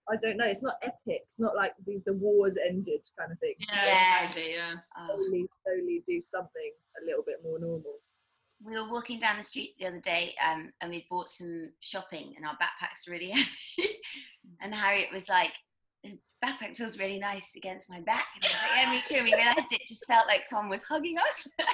I 0.08 0.14
don't 0.22 0.36
know. 0.36 0.46
It's 0.46 0.62
not 0.62 0.76
epic. 0.82 1.22
It's 1.26 1.40
not 1.40 1.56
like 1.56 1.72
the, 1.84 2.00
the 2.06 2.12
war's 2.12 2.56
ended 2.56 3.00
kind 3.18 3.32
of 3.32 3.38
thing. 3.40 3.54
yeah, 3.58 3.86
Yeah. 3.86 4.22
exactly. 4.28 4.52
Yeah. 4.52 4.74
Slowly, 5.16 5.46
slowly 5.64 6.04
do 6.06 6.22
something 6.22 6.70
a 7.02 7.04
little 7.04 7.24
bit 7.26 7.38
more 7.42 7.58
normal. 7.58 7.96
we 8.64 8.74
were 8.80 8.88
walking 8.88 9.18
down 9.18 9.36
the 9.36 9.42
street 9.42 9.74
the 9.80 9.86
other 9.86 9.98
day 9.98 10.32
um, 10.48 10.70
and 10.80 10.90
we 10.92 11.04
bought 11.10 11.28
some 11.28 11.72
shopping 11.80 12.34
and 12.36 12.46
our 12.46 12.52
backpacks 12.52 13.08
were 13.08 13.14
really 13.14 13.30
heavy. 13.32 13.48
and 14.60 14.72
Harriet 14.72 15.08
was 15.12 15.28
like, 15.28 15.50
this 16.04 16.14
backpack 16.44 16.76
feels 16.76 17.00
really 17.00 17.18
nice 17.18 17.56
against 17.56 17.90
my 17.90 17.98
back. 18.02 18.26
And 18.36 18.44
I 18.44 18.48
was 18.48 18.62
like, 18.62 18.84
yeah, 18.84 18.90
me 18.92 19.02
too. 19.04 19.14
And 19.16 19.24
we 19.24 19.34
realised 19.34 19.72
it 19.72 19.80
just 19.88 20.06
felt 20.06 20.28
like 20.28 20.46
someone 20.46 20.68
was 20.68 20.84
hugging 20.84 21.16
us. 21.18 21.48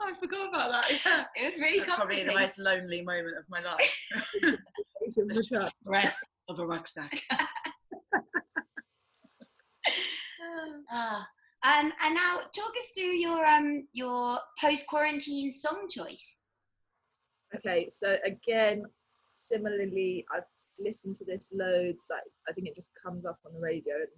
Oh, 0.00 0.12
I 0.14 0.18
forgot 0.18 0.48
about 0.48 0.70
that. 0.70 0.90
Yeah. 1.04 1.24
it 1.36 1.50
was 1.50 1.60
really 1.60 1.78
That's 1.80 1.90
probably 1.90 2.22
the 2.22 2.34
most 2.34 2.58
lonely 2.58 3.02
moment 3.02 3.36
of 3.38 3.44
my 3.48 3.60
life. 3.60 4.08
Rest 5.86 6.28
of 6.48 6.58
a 6.58 6.66
rucksack. 6.66 7.22
Ah. 10.90 11.26
Um, 11.64 11.92
and 12.02 12.14
now 12.14 12.36
talk 12.54 12.72
us 12.78 12.92
through 12.94 13.16
your 13.16 13.44
um 13.44 13.88
your 13.92 14.38
post 14.60 14.86
quarantine 14.86 15.50
song 15.50 15.88
choice. 15.90 16.38
Okay, 17.56 17.88
so 17.88 18.16
again, 18.24 18.84
similarly, 19.34 20.24
I've 20.32 20.44
listened 20.78 21.16
to 21.16 21.24
this 21.24 21.50
loads. 21.52 22.06
Like, 22.10 22.20
I 22.48 22.52
think 22.52 22.68
it 22.68 22.76
just 22.76 22.90
comes 23.04 23.24
up 23.24 23.38
on 23.46 23.54
the 23.54 23.60
radio 23.60 23.94
and 23.94 24.08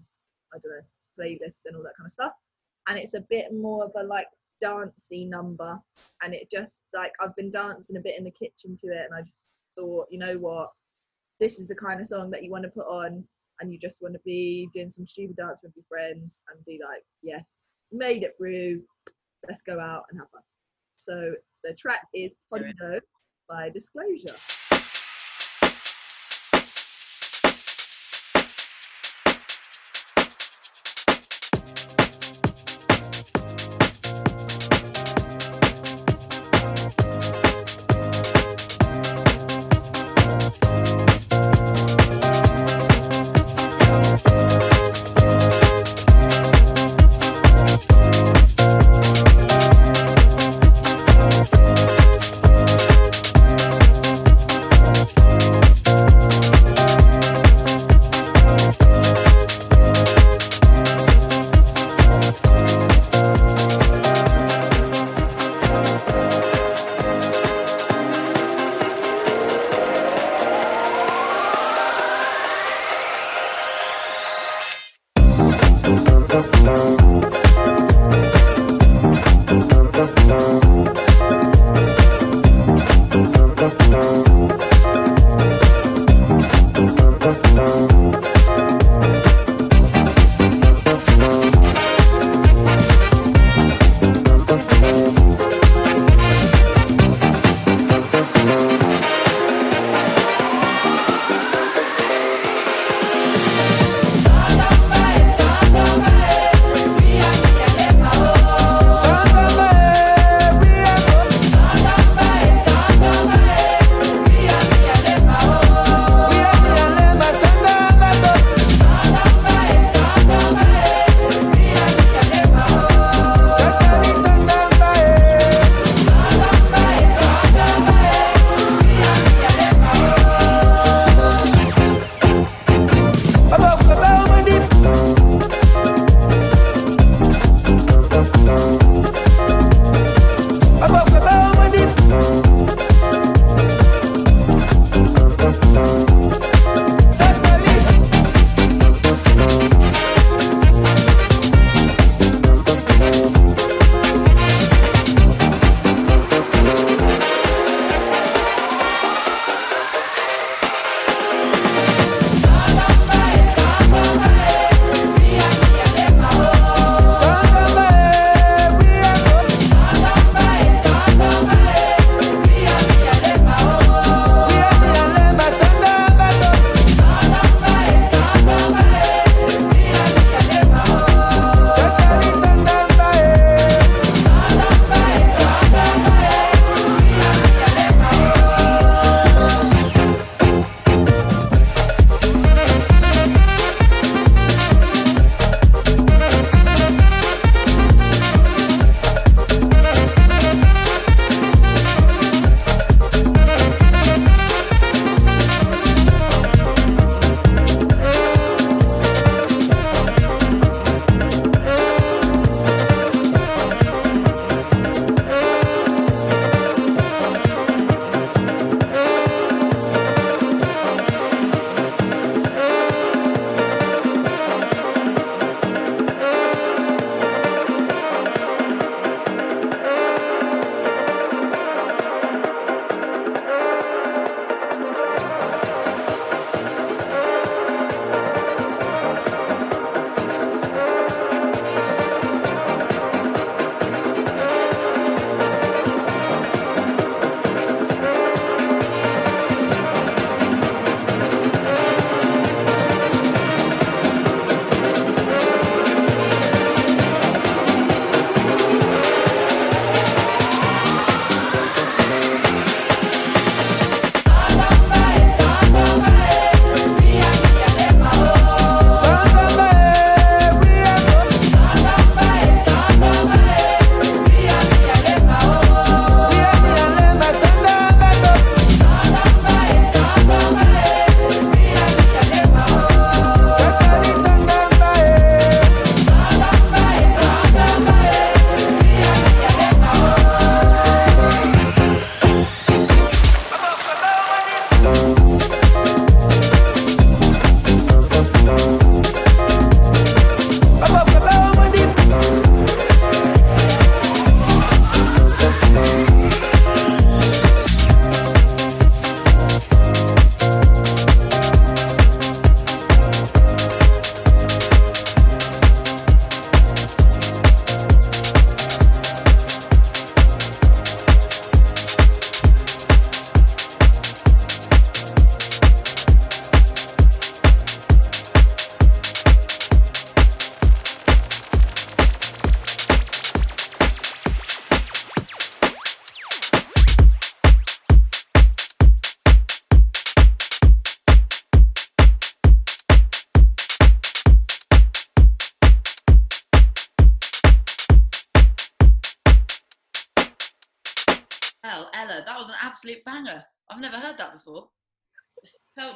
I 0.54 0.58
don't 0.58 0.72
know, 0.72 0.84
playlist 1.18 1.62
and 1.66 1.76
all 1.76 1.82
that 1.84 1.96
kind 1.96 2.06
of 2.06 2.12
stuff. 2.12 2.32
And 2.88 2.98
it's 2.98 3.14
a 3.14 3.24
bit 3.28 3.52
more 3.52 3.84
of 3.84 3.92
a 3.96 4.02
like 4.02 4.26
dancey 4.60 5.24
number. 5.24 5.78
And 6.22 6.34
it 6.34 6.50
just 6.50 6.82
like 6.94 7.12
I've 7.20 7.36
been 7.36 7.50
dancing 7.50 7.96
a 7.96 8.00
bit 8.00 8.18
in 8.18 8.24
the 8.24 8.30
kitchen 8.30 8.76
to 8.78 8.86
it, 8.88 9.06
and 9.06 9.14
I 9.14 9.22
just 9.22 9.48
thought, 9.74 10.08
you 10.10 10.18
know 10.18 10.36
what, 10.38 10.70
this 11.40 11.58
is 11.58 11.68
the 11.68 11.74
kind 11.74 12.00
of 12.00 12.06
song 12.06 12.30
that 12.30 12.42
you 12.42 12.50
want 12.50 12.64
to 12.64 12.70
put 12.70 12.86
on, 12.86 13.24
and 13.60 13.72
you 13.72 13.78
just 13.78 14.02
want 14.02 14.14
to 14.14 14.20
be 14.24 14.68
doing 14.72 14.90
some 14.90 15.06
stupid 15.06 15.36
dance 15.36 15.60
with 15.62 15.72
your 15.76 15.84
friends 15.88 16.42
and 16.50 16.64
be 16.64 16.80
like, 16.82 17.02
yes, 17.22 17.62
made 17.92 18.22
it 18.22 18.34
through. 18.38 18.82
Let's 19.46 19.62
go 19.62 19.78
out 19.78 20.04
and 20.10 20.18
have 20.18 20.30
fun. 20.30 20.42
So 20.98 21.34
the 21.62 21.74
track 21.74 22.06
is 22.14 22.36
Tondo 22.50 23.00
by 23.48 23.70
Disclosure. 23.70 24.34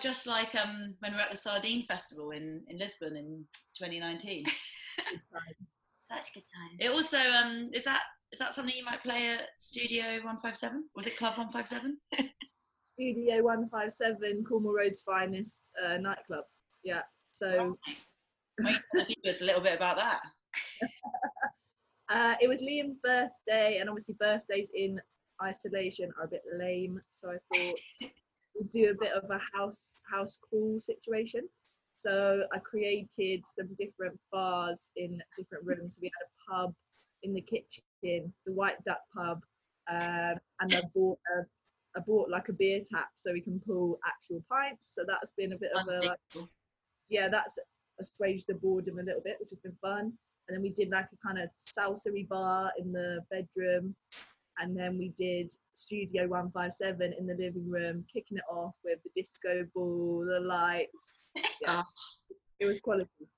Felt 0.01 0.15
just 0.15 0.27
like 0.27 0.55
um, 0.55 0.95
when 1.01 1.13
we 1.13 1.17
were 1.17 1.23
at 1.23 1.31
the 1.31 1.37
Sardine 1.37 1.87
Festival 1.87 2.31
in, 2.31 2.63
in 2.69 2.79
Lisbon 2.79 3.17
in 3.17 3.45
2019. 3.79 4.45
Such 6.11 6.35
good 6.35 6.41
time. 6.41 6.77
It 6.79 6.91
also 6.91 7.19
um, 7.19 7.71
is 7.73 7.85
that 7.85 8.01
is 8.33 8.39
that 8.39 8.55
something 8.55 8.75
you 8.77 8.85
might 8.85 9.03
play 9.03 9.29
at 9.29 9.43
Studio 9.59 10.05
157? 10.05 10.85
Was 10.97 11.07
it 11.07 11.17
Club 11.17 11.39
157? 11.39 11.97
Studio 12.95 13.43
157, 13.43 14.45
Cornwall 14.45 14.75
Road's 14.75 15.01
finest 15.01 15.61
uh, 15.85 15.97
nightclub. 15.99 16.45
Yeah. 16.83 17.03
So 17.31 17.79
Wait, 18.61 18.77
tell 18.95 19.35
us 19.35 19.41
a 19.41 19.45
little 19.45 19.63
bit 19.63 19.77
about 19.77 19.97
that. 19.97 20.21
uh, 22.11 22.35
it 22.41 22.49
was 22.49 22.61
Liam's 22.61 22.99
birthday, 23.03 23.79
and 23.79 23.89
obviously 23.89 24.17
birthdays 24.19 24.73
in 24.75 25.01
isolation 25.43 26.11
are 26.19 26.25
a 26.25 26.29
bit 26.29 26.43
lame. 26.59 27.01
So 27.11 27.31
I 27.31 27.57
thought 27.57 28.11
do 28.65 28.91
a 28.91 28.95
bit 28.95 29.13
of 29.13 29.25
a 29.31 29.41
house 29.57 30.03
house 30.11 30.39
crawl 30.41 30.81
situation. 30.81 31.49
So 31.97 32.45
I 32.53 32.59
created 32.59 33.43
some 33.47 33.69
different 33.79 34.19
bars 34.33 34.91
in 34.97 35.21
different 35.37 35.67
rooms. 35.67 35.99
We 36.01 36.11
had 36.19 36.27
a 36.27 36.63
pub 36.67 36.75
in 37.23 37.35
the 37.35 37.43
kitchen, 37.43 38.33
the 38.47 38.53
White 38.53 38.83
Duck 38.85 39.01
pub, 39.15 39.43
um, 39.91 40.39
and 40.61 40.75
I 40.75 40.83
bought 40.95 41.19
a, 41.37 41.45
I 41.97 42.01
bought 42.01 42.31
like 42.31 42.49
a 42.49 42.55
beer 42.55 42.81
tap 42.91 43.09
so 43.17 43.33
we 43.33 43.43
can 43.43 43.61
pull 43.67 43.99
actual 44.07 44.43
pints. 44.51 44.95
So 44.95 45.03
that's 45.07 45.33
been 45.37 45.53
a 45.53 45.59
bit 45.59 45.73
of 45.75 45.89
a 45.89 46.07
like, 46.07 46.49
yeah, 47.09 47.29
that's 47.29 47.59
assuaged 48.01 48.47
the 48.49 48.55
boredom 48.55 48.99
a 48.99 49.03
little 49.03 49.23
bit, 49.23 49.37
which 49.41 49.51
has 49.51 49.59
been 49.59 49.77
fun. 49.83 50.13
And 50.49 50.57
then 50.57 50.63
we 50.63 50.71
did 50.71 50.91
like 50.91 51.09
a 51.13 51.27
kind 51.27 51.39
of 51.39 51.51
salsa 51.61 52.29
bar 52.29 52.73
in 52.79 52.93
the 52.93 53.21
bedroom. 53.31 53.95
And 54.59 54.77
then 54.77 54.99
we 54.99 55.13
did 55.17 55.53
Studio 55.75 56.29
157 56.29 57.15
in 57.19 57.27
the 57.27 57.35
living 57.35 57.69
room, 57.71 58.05
kicking 58.13 58.39
it 58.39 58.45
off 58.51 58.75
with 58.85 58.99
the 59.03 59.11
disco 59.17 59.67
ball, 59.75 60.27
the 60.27 60.41
lights. 60.41 61.27
Yeah, 61.63 61.83
it 62.59 62.67
was 62.67 62.81
quality. 62.81 63.29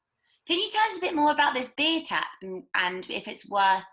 Can 0.47 0.59
you 0.59 0.71
tell 0.71 0.91
us 0.91 0.99
a 0.99 1.01
bit 1.01 1.15
more 1.15 1.31
about 1.31 1.55
this 1.55 1.69
beer 1.77 2.03
tap 2.05 2.27
and, 2.43 2.65
and 2.75 3.09
if 3.09 3.29
it's 3.29 3.49
worth 3.49 3.85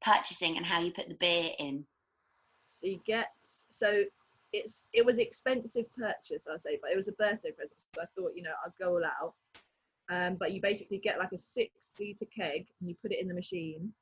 purchasing 0.00 0.56
and 0.56 0.64
how 0.64 0.80
you 0.80 0.92
put 0.92 1.08
the 1.08 1.14
beer 1.14 1.50
in? 1.58 1.84
So 2.66 2.86
you 2.86 3.00
get 3.06 3.28
so 3.44 4.04
it's 4.52 4.84
it 4.92 5.04
was 5.04 5.18
expensive 5.18 5.86
purchase, 5.96 6.46
I 6.52 6.56
say, 6.56 6.78
but 6.80 6.90
it 6.90 6.96
was 6.96 7.08
a 7.08 7.12
birthday 7.12 7.50
present. 7.50 7.84
So 7.92 8.02
I 8.02 8.06
thought, 8.16 8.32
you 8.36 8.42
know, 8.42 8.52
I'd 8.64 8.72
go 8.78 8.94
all 8.94 9.04
out. 9.04 9.34
Um, 10.08 10.36
but 10.36 10.52
you 10.52 10.60
basically 10.60 10.98
get 10.98 11.18
like 11.18 11.32
a 11.32 11.38
six 11.38 11.94
liter 11.98 12.26
keg 12.26 12.66
and 12.80 12.88
you 12.88 12.94
put 13.02 13.12
it 13.12 13.20
in 13.20 13.26
the 13.26 13.34
machine 13.34 13.92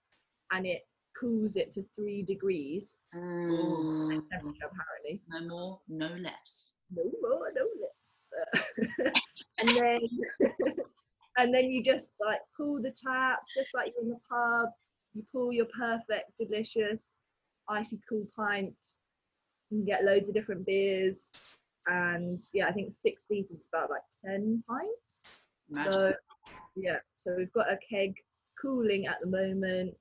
and 0.53 0.67
it 0.67 0.87
cools 1.19 1.57
it 1.57 1.71
to 1.73 1.83
three 1.95 2.23
degrees 2.23 3.07
Mm. 3.15 4.23
temperature 4.31 4.67
apparently. 4.71 5.23
No 5.29 5.41
more, 5.49 5.81
no 5.89 6.09
less. 6.17 6.75
No 6.95 7.05
more, 7.23 7.53
no 7.55 7.67
less. 7.81 9.13
And 9.59 9.69
then 9.69 10.01
and 11.39 11.55
then 11.55 11.71
you 11.71 11.83
just 11.83 12.11
like 12.21 12.41
pull 12.57 12.83
the 12.83 12.91
tap, 12.91 13.39
just 13.57 13.73
like 13.75 13.93
you're 13.95 14.03
in 14.03 14.11
the 14.11 14.19
pub. 14.29 14.69
You 15.15 15.25
pull 15.33 15.53
your 15.53 15.67
perfect, 15.79 16.37
delicious, 16.37 17.21
icy 17.69 18.01
cool 18.09 18.27
pint. 18.37 18.75
You 19.71 19.79
can 19.79 19.85
get 19.85 20.05
loads 20.05 20.29
of 20.29 20.35
different 20.35 20.67
beers. 20.67 21.49
And 21.87 22.43
yeah, 22.53 22.67
I 22.67 22.73
think 22.73 22.91
six 22.91 23.27
litres 23.31 23.53
is 23.53 23.69
about 23.73 23.91
like 23.91 24.03
10 24.25 24.65
pints. 24.69 25.25
Imagine. 25.71 25.93
So 25.93 26.13
yeah, 26.75 26.99
so 27.17 27.37
we've 27.37 27.53
got 27.53 27.71
a 27.73 27.79
keg 27.89 28.15
cooling 28.61 29.07
at 29.07 29.21
the 29.21 29.29
moment. 29.29 29.95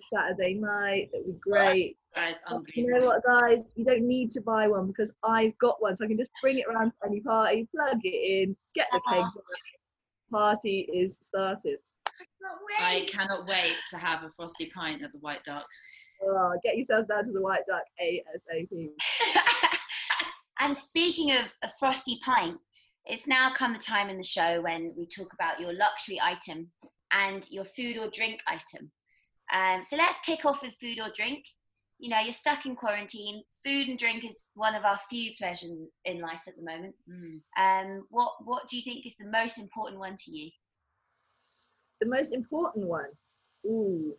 A 0.00 0.16
Saturday 0.16 0.54
night, 0.54 1.10
it'll 1.12 1.32
be 1.32 1.38
great. 1.40 1.96
Guys, 2.14 2.34
But 2.48 2.76
You 2.76 2.86
know 2.86 3.06
what, 3.06 3.22
guys? 3.24 3.72
You 3.76 3.84
don't 3.84 4.06
need 4.06 4.30
to 4.32 4.40
buy 4.40 4.66
one 4.66 4.86
because 4.86 5.12
I've 5.22 5.56
got 5.58 5.80
one, 5.80 5.96
so 5.96 6.04
I 6.04 6.08
can 6.08 6.16
just 6.16 6.30
bring 6.42 6.58
it 6.58 6.66
around 6.66 6.90
to 6.90 7.08
any 7.08 7.20
party, 7.20 7.68
plug 7.74 8.00
it 8.02 8.08
in, 8.08 8.56
get 8.74 8.88
the 8.92 9.00
Aw. 9.06 9.14
kegs. 9.14 9.36
on. 9.36 9.42
Party 10.32 10.88
is 10.92 11.18
started. 11.22 11.78
I 12.78 13.06
cannot 13.10 13.46
wait 13.46 13.76
to 13.90 13.96
have 13.96 14.22
a 14.22 14.30
frosty 14.36 14.70
pint 14.74 15.02
at 15.02 15.12
the 15.12 15.18
White 15.18 15.44
Duck. 15.44 15.66
Oh, 16.22 16.52
get 16.62 16.76
yourselves 16.76 17.08
down 17.08 17.24
to 17.24 17.32
the 17.32 17.40
White 17.40 17.66
Duck 17.68 17.82
ASAP. 18.02 18.90
and 20.60 20.76
speaking 20.76 21.32
of 21.32 21.54
a 21.62 21.70
frosty 21.78 22.18
pint, 22.24 22.58
it's 23.06 23.26
now 23.26 23.50
come 23.50 23.72
the 23.72 23.78
time 23.78 24.08
in 24.08 24.18
the 24.18 24.24
show 24.24 24.60
when 24.62 24.92
we 24.96 25.06
talk 25.06 25.32
about 25.32 25.60
your 25.60 25.72
luxury 25.72 26.20
item 26.22 26.70
and 27.12 27.46
your 27.50 27.64
food 27.64 27.98
or 27.98 28.08
drink 28.10 28.40
item. 28.46 28.90
Um, 29.52 29.82
so 29.82 29.96
let's 29.96 30.18
kick 30.20 30.44
off 30.44 30.62
with 30.62 30.74
food 30.80 30.98
or 31.00 31.10
drink. 31.14 31.44
You 31.98 32.08
know, 32.08 32.20
you're 32.20 32.32
stuck 32.32 32.64
in 32.64 32.76
quarantine. 32.76 33.42
Food 33.64 33.88
and 33.88 33.98
drink 33.98 34.24
is 34.24 34.46
one 34.54 34.74
of 34.74 34.84
our 34.84 34.98
few 35.10 35.32
pleasures 35.38 35.70
in 36.04 36.20
life 36.20 36.40
at 36.46 36.56
the 36.56 36.62
moment. 36.62 36.94
Mm. 37.08 37.40
Um, 37.58 38.06
what 38.10 38.32
What 38.44 38.68
do 38.68 38.76
you 38.76 38.82
think 38.82 39.06
is 39.06 39.16
the 39.18 39.26
most 39.30 39.58
important 39.58 39.98
one 39.98 40.16
to 40.16 40.30
you? 40.30 40.50
The 42.00 42.08
most 42.08 42.32
important 42.32 42.86
one, 42.86 43.10
ooh, 43.66 44.16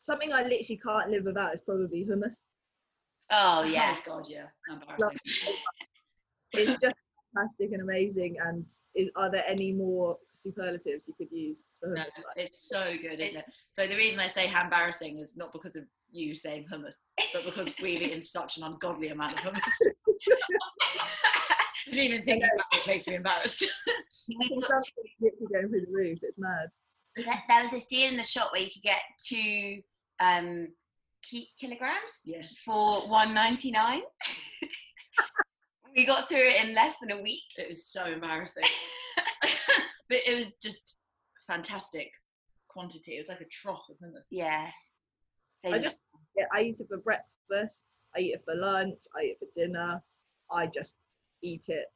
something 0.00 0.32
I 0.32 0.42
literally 0.42 0.80
can't 0.82 1.10
live 1.10 1.24
without 1.24 1.52
is 1.52 1.60
probably 1.60 2.06
hummus. 2.06 2.42
Oh 3.30 3.64
yeah, 3.64 3.96
Oh 3.98 4.02
God, 4.04 4.26
yeah. 4.28 4.46
Embarrassing. 4.68 5.18
It's 6.54 6.80
just 6.82 6.94
fantastic 7.34 7.72
and 7.72 7.82
amazing. 7.82 8.36
And 8.44 8.64
is, 8.94 9.08
are 9.16 9.30
there 9.30 9.44
any 9.46 9.72
more 9.72 10.16
superlatives 10.34 11.08
you 11.08 11.14
could 11.16 11.30
use 11.36 11.72
for 11.80 11.88
No, 11.90 12.02
hummus? 12.02 12.24
Like, 12.36 12.46
it's 12.46 12.68
so 12.68 12.92
good, 13.00 13.20
isn't 13.20 13.20
It's- 13.20 13.48
it? 13.48 13.54
So 13.70 13.86
the 13.86 13.96
reason 13.96 14.20
I 14.20 14.26
say 14.26 14.46
how 14.46 14.64
embarrassing 14.64 15.18
is 15.18 15.36
not 15.36 15.52
because 15.52 15.76
of 15.76 15.84
you 16.10 16.34
saying 16.34 16.66
hummus, 16.72 16.96
but 17.32 17.44
because 17.44 17.72
we've 17.82 18.02
eaten 18.02 18.20
such 18.20 18.58
an 18.58 18.64
ungodly 18.64 19.08
amount 19.08 19.38
of 19.38 19.44
hummus. 19.52 19.62
I 19.80 19.92
Didn't 21.90 22.04
even 22.04 22.24
think 22.24 22.44
about 22.44 22.66
it 22.80 22.86
makes 22.86 23.06
me 23.08 23.14
embarrassed. 23.16 23.64
We- 24.28 24.48
consumption 24.48 24.94
is 25.04 25.10
literally 25.20 25.52
going 25.52 25.68
through 25.70 25.86
the 25.86 25.92
roof. 25.92 26.18
It's 26.22 26.38
mad. 26.38 26.68
there 27.16 27.42
there 27.48 27.62
was 27.62 27.70
this 27.70 27.86
deal 27.86 28.10
in 28.10 28.16
the 28.16 28.24
shop 28.24 28.52
where 28.52 28.62
you 28.62 28.70
could 28.72 28.82
get 28.82 29.00
two 29.26 29.80
um, 30.20 30.68
ki- 31.28 31.50
kilograms 31.58 32.20
yes. 32.24 32.56
for 32.64 33.08
one 33.08 33.34
ninety 33.34 33.70
nine. 33.70 34.02
we 35.96 36.04
got 36.04 36.28
through 36.28 36.48
it 36.48 36.64
in 36.64 36.74
less 36.74 36.96
than 37.00 37.10
a 37.10 37.22
week. 37.22 37.42
It 37.58 37.68
was 37.68 37.86
so 37.86 38.04
embarrassing. 38.04 38.64
but 40.08 40.18
it 40.26 40.36
was 40.36 40.56
just 40.56 40.96
fantastic 41.46 42.10
quantity. 42.68 43.14
It 43.14 43.18
was 43.18 43.28
like 43.28 43.40
a 43.40 43.46
trough 43.46 43.86
of 43.90 43.96
hummus. 43.96 44.24
Yeah. 44.30 44.68
So 45.58 45.70
I 45.70 45.78
just, 45.78 46.02
yeah, 46.36 46.46
I 46.52 46.62
eat 46.62 46.80
it 46.80 46.88
for 46.88 46.98
breakfast. 46.98 47.82
I 48.16 48.20
eat 48.20 48.34
it 48.34 48.42
for 48.44 48.54
lunch. 48.54 48.98
I 49.16 49.22
eat 49.24 49.30
it 49.30 49.38
for 49.40 49.60
dinner. 49.60 50.02
I 50.50 50.66
just 50.66 50.96
eat 51.42 51.64
it 51.68 51.86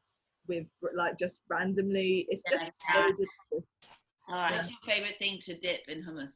with 0.49 0.67
like 0.95 1.19
just 1.19 1.41
randomly. 1.49 2.27
It's 2.29 2.43
Yeah, 2.51 2.59
just 2.59 2.77
so 2.93 3.01
delicious. 3.03 3.69
all 4.29 4.37
right. 4.37 4.53
What's 4.53 4.71
your 4.71 4.79
favourite 4.85 5.19
thing 5.19 5.39
to 5.43 5.57
dip 5.59 5.83
in 5.89 6.03
hummus? 6.03 6.33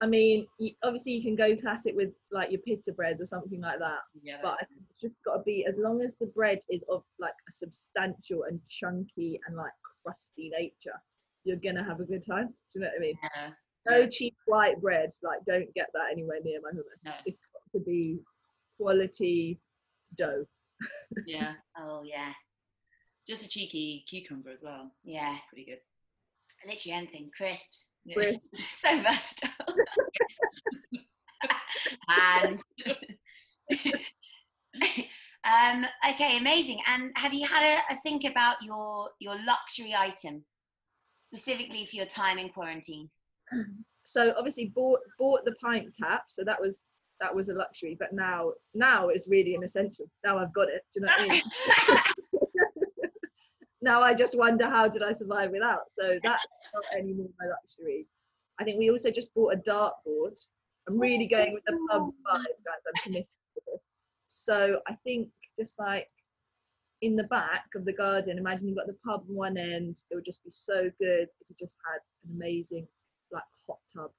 I 0.00 0.06
mean, 0.06 0.46
obviously 0.84 1.12
you 1.12 1.22
can 1.22 1.34
go 1.34 1.56
classic 1.56 1.94
with 1.96 2.10
like 2.30 2.50
your 2.52 2.60
pita 2.60 2.92
bread 2.92 3.20
or 3.20 3.26
something 3.26 3.60
like 3.60 3.78
that. 3.80 3.98
Yeah, 4.22 4.38
But 4.40 4.48
I 4.48 4.56
that's 4.60 4.68
think 4.70 4.82
it's 4.90 5.00
just 5.00 5.24
got 5.24 5.38
to 5.38 5.42
be 5.42 5.66
as 5.66 5.76
long 5.76 6.02
as 6.02 6.14
the 6.20 6.26
bread 6.26 6.60
is 6.70 6.84
of 6.88 7.02
like 7.18 7.32
a 7.48 7.52
substantial 7.52 8.44
and 8.44 8.60
chunky 8.68 9.40
and 9.46 9.56
like 9.56 9.72
crusty 10.04 10.50
nature, 10.56 10.98
you're 11.44 11.56
gonna 11.56 11.82
have 11.84 11.98
a 12.00 12.04
good 12.04 12.24
time. 12.24 12.46
Do 12.48 12.54
you 12.74 12.80
know 12.82 12.86
what 12.88 12.96
I 12.96 13.00
mean? 13.00 13.18
yeah. 13.34 13.50
No 13.88 14.06
cheap 14.06 14.36
white 14.46 14.80
bread. 14.82 15.10
Like, 15.22 15.40
don't 15.46 15.72
get 15.74 15.88
that 15.94 16.12
anywhere 16.12 16.38
near 16.44 16.60
my 16.62 16.70
hummus. 16.70 17.06
No. 17.06 17.12
It's 17.24 17.40
got 17.52 17.62
to 17.78 17.84
be 17.84 18.18
quality 18.78 19.58
dough. 20.16 20.44
yeah. 21.26 21.54
Oh 21.76 22.02
yeah, 22.04 22.32
Just 23.26 23.44
a 23.44 23.48
cheeky 23.48 24.04
cucumber 24.08 24.50
as 24.50 24.62
well. 24.62 24.92
yeah. 25.04 25.36
Pretty 25.48 25.64
good. 25.64 25.80
Literally 26.66 26.96
anything. 26.96 27.30
Crisps. 27.36 27.86
Yeah. 28.04 28.14
Crisp. 28.14 28.54
So 28.80 29.02
versatile. 29.02 29.50
and 32.08 32.58
um, 35.44 35.84
okay, 36.08 36.38
amazing. 36.38 36.78
And 36.86 37.10
have 37.16 37.34
you 37.34 37.46
had 37.46 37.62
a, 37.62 37.92
a 37.92 37.96
think 38.02 38.24
about 38.24 38.62
your 38.62 39.10
your 39.18 39.36
luxury 39.44 39.94
item 39.94 40.42
specifically 41.20 41.84
for 41.84 41.96
your 41.96 42.06
time 42.06 42.38
in 42.38 42.48
quarantine? 42.48 43.10
so 44.08 44.32
obviously 44.38 44.72
bought 44.74 45.00
bought 45.18 45.44
the 45.44 45.54
pint 45.62 45.94
tap 45.94 46.22
so 46.28 46.42
that 46.42 46.58
was 46.58 46.80
that 47.20 47.34
was 47.34 47.50
a 47.50 47.54
luxury 47.54 47.94
but 48.00 48.10
now 48.12 48.50
now 48.74 49.08
it's 49.08 49.28
really 49.28 49.54
an 49.54 49.62
essential 49.62 50.06
now 50.24 50.38
i've 50.38 50.52
got 50.54 50.68
it 50.68 50.82
do 50.94 51.00
you 51.00 51.06
know 51.06 51.12
what 51.12 51.20
i 51.20 51.28
mean 51.28 51.42
now 53.80 54.02
i 54.02 54.14
just 54.14 54.36
wonder 54.36 54.66
how 54.68 54.88
did 54.88 55.02
i 55.02 55.12
survive 55.12 55.50
without? 55.50 55.90
So 55.90 56.18
that's 56.22 56.60
not 56.74 56.84
anymore 56.96 57.28
my 57.40 57.46
luxury. 57.46 58.06
I 58.60 58.64
think 58.64 58.78
we 58.78 58.90
also 58.90 59.10
just 59.10 59.32
bought 59.34 59.54
a 59.54 59.58
dartboard. 59.58 60.38
I'm 60.88 60.98
really 60.98 61.26
going 61.26 61.52
with 61.54 61.64
the 61.66 61.78
pub 61.90 62.02
vibe 62.02 62.58
guys. 62.64 62.82
I'm 62.86 63.02
committed 63.02 63.28
to 63.28 63.60
this. 63.72 63.86
So 64.26 64.80
i 64.86 64.94
think 65.04 65.28
just 65.58 65.78
like 65.78 66.08
in 67.00 67.14
the 67.14 67.24
back 67.24 67.66
of 67.76 67.84
the 67.84 67.92
garden 67.92 68.38
imagine 68.38 68.66
you've 68.68 68.76
got 68.76 68.86
the 68.86 68.96
pub 69.04 69.24
on 69.28 69.34
one 69.34 69.56
end. 69.56 70.02
It 70.10 70.14
would 70.14 70.24
just 70.24 70.44
be 70.44 70.50
so 70.50 70.90
good 71.00 71.28
if 71.40 71.46
you 71.48 71.56
just 71.58 71.78
had 71.86 72.00
an 72.24 72.36
amazing 72.36 72.86
like 73.32 73.42
hot 73.66 73.78
tub 73.94 74.10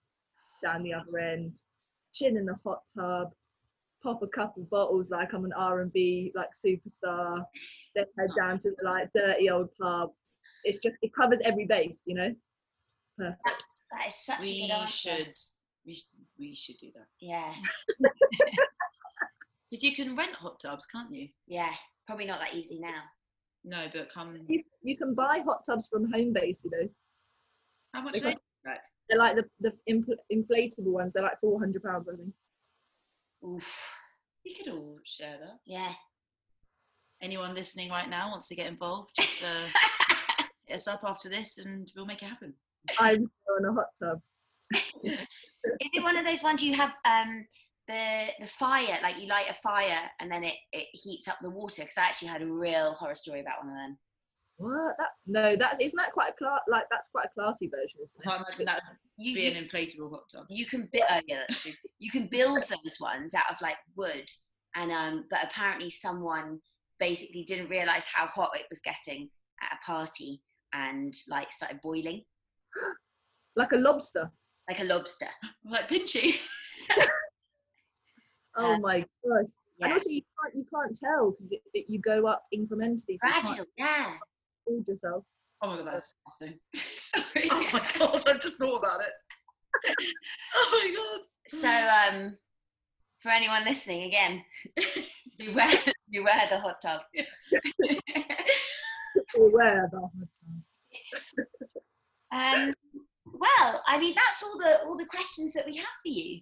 down 0.61 0.83
the 0.83 0.93
other 0.93 1.17
end, 1.17 1.61
chin 2.13 2.37
in 2.37 2.45
the 2.45 2.55
hot 2.63 2.81
tub, 2.93 3.31
pop 4.03 4.21
a 4.23 4.27
couple 4.27 4.63
bottles 4.71 5.09
like 5.11 5.33
I'm 5.33 5.45
an 5.45 5.53
R&B 5.53 6.31
like 6.35 6.49
superstar, 6.53 7.43
then 7.95 8.05
head 8.17 8.29
down 8.37 8.57
to 8.59 8.69
the 8.71 8.83
like 8.85 9.09
dirty 9.13 9.49
old 9.49 9.69
pub. 9.81 10.11
It's 10.63 10.79
just 10.79 10.97
it 11.01 11.11
covers 11.19 11.41
every 11.45 11.65
base, 11.65 12.03
you 12.05 12.15
know. 12.15 12.33
Perfect. 13.17 13.63
That 13.91 14.07
is 14.07 14.15
such 14.15 14.39
a 14.39 14.41
we 14.43 14.61
good 14.67 14.73
answer. 14.73 15.09
should 15.15 15.33
we, 15.85 15.95
sh- 15.95 16.07
we 16.37 16.55
should 16.55 16.77
do 16.79 16.91
that. 16.95 17.05
Yeah, 17.19 17.53
But 19.71 19.83
you 19.83 19.95
can 19.95 20.15
rent 20.15 20.33
hot 20.33 20.59
tubs, 20.59 20.85
can't 20.85 21.11
you? 21.11 21.29
yeah. 21.47 21.71
Probably 22.07 22.25
not 22.25 22.39
that 22.39 22.55
easy 22.55 22.79
now. 22.79 23.01
No, 23.63 23.85
but 23.93 24.09
come. 24.11 24.35
You, 24.47 24.63
you 24.81 24.97
can 24.97 25.13
buy 25.13 25.41
hot 25.45 25.59
tubs 25.63 25.87
from 25.89 26.11
Homebase, 26.11 26.63
you 26.65 26.71
know. 26.71 26.89
How 27.93 28.01
much? 28.01 28.15
Are 28.15 28.19
Because- 28.19 28.39
they? 28.63 28.71
Right. 28.71 28.79
They're 29.09 29.19
like 29.19 29.35
the 29.35 29.45
the 29.59 29.71
infl- 29.89 30.17
inflatable 30.33 30.91
ones. 30.91 31.13
They're 31.13 31.23
like 31.23 31.39
four 31.39 31.59
hundred 31.59 31.83
pounds, 31.83 32.07
I 32.11 32.15
think. 32.15 32.33
Oof. 33.45 33.93
We 34.45 34.55
could 34.55 34.69
all 34.69 34.97
share 35.05 35.37
that. 35.39 35.59
Yeah. 35.65 35.93
Anyone 37.21 37.55
listening 37.55 37.89
right 37.89 38.09
now 38.09 38.29
wants 38.29 38.47
to 38.47 38.55
get 38.55 38.67
involved? 38.67 39.11
Just 39.17 39.43
uh, 39.43 40.45
hit 40.65 40.75
us 40.75 40.87
up 40.87 41.01
after 41.03 41.27
this, 41.29 41.57
and 41.57 41.91
we'll 41.95 42.05
make 42.05 42.23
it 42.23 42.29
happen. 42.29 42.53
I'm 42.97 43.29
on 43.57 43.65
a 43.65 43.73
hot 43.73 43.87
tub. 44.01 44.21
Is 45.03 45.17
it 45.93 46.03
one 46.03 46.17
of 46.17 46.25
those 46.25 46.43
ones 46.43 46.63
you 46.63 46.73
have 46.75 46.91
um 47.05 47.45
the 47.87 48.27
the 48.39 48.47
fire 48.47 48.99
like 49.01 49.19
you 49.19 49.27
light 49.27 49.47
a 49.49 49.53
fire 49.55 49.99
and 50.19 50.31
then 50.31 50.43
it, 50.43 50.53
it 50.71 50.87
heats 50.93 51.27
up 51.27 51.37
the 51.41 51.49
water? 51.49 51.81
Because 51.81 51.97
I 51.97 52.03
actually 52.03 52.29
had 52.29 52.41
a 52.41 52.45
real 52.45 52.93
horror 52.93 53.15
story 53.15 53.41
about 53.41 53.63
one 53.63 53.69
of 53.69 53.75
them. 53.75 53.97
What? 54.59 54.95
That 54.97 55.07
no, 55.25 55.55
that's 55.55 55.79
isn't 55.81 55.95
that 55.97 56.11
quite 56.11 56.31
a 56.31 56.33
cla- 56.33 56.59
like 56.67 56.85
that's 56.91 57.07
quite 57.09 57.25
a 57.27 57.33
classy 57.33 57.67
version, 57.69 58.01
isn't 58.03 58.21
I 58.27 58.29
can't 58.29 58.45
imagine 58.47 58.65
that 58.65 58.81
would 58.89 58.97
You 59.17 59.33
be 59.35 59.41
you, 59.43 59.51
an 59.57 59.63
inflatable 59.65 60.11
hot 60.11 60.23
tub. 60.31 60.45
you 60.49 60.65
can 60.65 60.89
build 60.91 61.05
oh, 61.09 61.19
yeah, 61.27 61.43
you 61.97 62.11
can 62.11 62.27
build 62.27 62.61
those 62.69 62.97
ones 62.99 63.33
out 63.33 63.49
of 63.49 63.55
like 63.61 63.77
wood 63.95 64.29
and 64.75 64.91
um 64.91 65.25
but 65.31 65.43
apparently 65.43 65.89
someone 65.89 66.59
basically 66.99 67.43
didn't 67.43 67.69
realize 67.69 68.05
how 68.13 68.27
hot 68.27 68.51
it 68.55 68.65
was 68.69 68.81
getting 68.81 69.29
at 69.61 69.77
a 69.81 69.85
party 69.85 70.41
and 70.73 71.13
like 71.29 71.51
started 71.53 71.79
boiling 71.81 72.23
Like 73.55 73.71
a 73.71 73.77
lobster. 73.77 74.29
like 74.67 74.79
a 74.81 74.83
lobster. 74.83 75.27
Like 75.65 75.87
Pinchy. 75.89 76.35
Oh 78.57 78.73
Uh, 78.73 78.79
my 78.79 78.99
gosh! 79.23 79.51
And 79.79 79.93
also 79.93 80.09
you 80.09 80.21
can't 80.43 80.55
you 80.55 80.65
can't 80.73 80.97
tell 80.97 81.31
because 81.31 81.51
it, 81.51 81.61
it, 81.73 81.85
you 81.87 81.99
go 81.99 82.27
up 82.27 82.43
incrementally, 82.53 83.15
so 83.17 83.29
Gradual, 83.29 83.65
yeah. 83.77 84.13
Hold 84.69 84.87
yourself. 84.87 85.23
Oh 85.61 85.71
my 85.71 85.77
god, 85.77 85.87
that's 85.87 86.15
disgusting. 86.15 86.59
Sorry. 86.75 87.47
Oh 87.51 87.69
my 87.73 87.87
god, 87.99 88.23
I've 88.27 88.41
just 88.41 88.57
thought 88.57 88.77
about 88.77 89.01
it. 89.01 89.11
Oh 90.55 90.69
my 90.71 90.95
god. 90.95 91.21
So, 91.61 91.67
um, 91.69 92.37
for 93.19 93.29
anyone 93.29 93.63
listening, 93.65 94.03
again, 94.03 94.43
beware, 95.37 95.71
beware 96.11 96.47
the 96.49 96.59
hot 96.59 96.81
tub. 96.81 97.01
Beware 99.35 99.89
the 99.91 99.99
hot 99.99 100.11
tub. 102.31 102.67
um, 102.67 102.73
well, 103.25 103.83
I 103.87 103.99
mean, 103.99 104.15
that's 104.15 104.43
all 104.43 104.57
the 104.57 104.79
all 104.85 104.97
the 104.97 105.05
questions 105.05 105.53
that 105.53 105.65
we 105.65 105.75
have 105.77 105.85
for 106.01 106.09
you. 106.09 106.41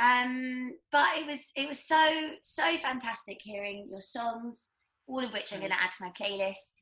Um, 0.00 0.72
but 0.90 1.18
it 1.18 1.26
was 1.26 1.50
it 1.56 1.68
was 1.68 1.86
so 1.86 2.30
so 2.42 2.76
fantastic 2.78 3.38
hearing 3.40 3.86
your 3.90 4.00
songs, 4.00 4.68
all 5.06 5.24
of 5.24 5.32
which 5.32 5.52
I'm 5.52 5.58
going 5.58 5.72
to 5.72 5.82
add 5.82 5.92
to 5.92 6.04
my 6.04 6.10
playlist. 6.10 6.79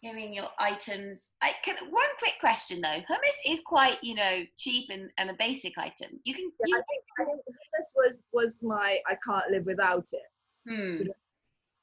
Hearing 0.00 0.32
your 0.32 0.48
items. 0.58 1.32
I 1.42 1.52
can 1.64 1.76
one 1.90 2.08
quick 2.18 2.34
question 2.38 2.80
though. 2.80 3.00
Hummus 3.08 3.38
is 3.46 3.60
quite 3.66 3.98
you 4.02 4.14
know 4.14 4.42
cheap 4.56 4.90
and, 4.90 5.10
and 5.18 5.30
a 5.30 5.34
basic 5.34 5.76
item. 5.76 6.20
You 6.24 6.34
can 6.34 6.52
Yeah, 6.66 6.76
you, 6.76 6.76
I 6.76 6.82
think 6.88 7.04
I 7.18 7.24
think 7.24 7.40
this 7.76 7.92
was 7.96 8.22
was 8.32 8.60
my 8.62 9.00
I 9.08 9.16
can't 9.26 9.50
live 9.50 9.66
without 9.66 10.06
it. 10.12 10.22
hmm, 10.68 11.06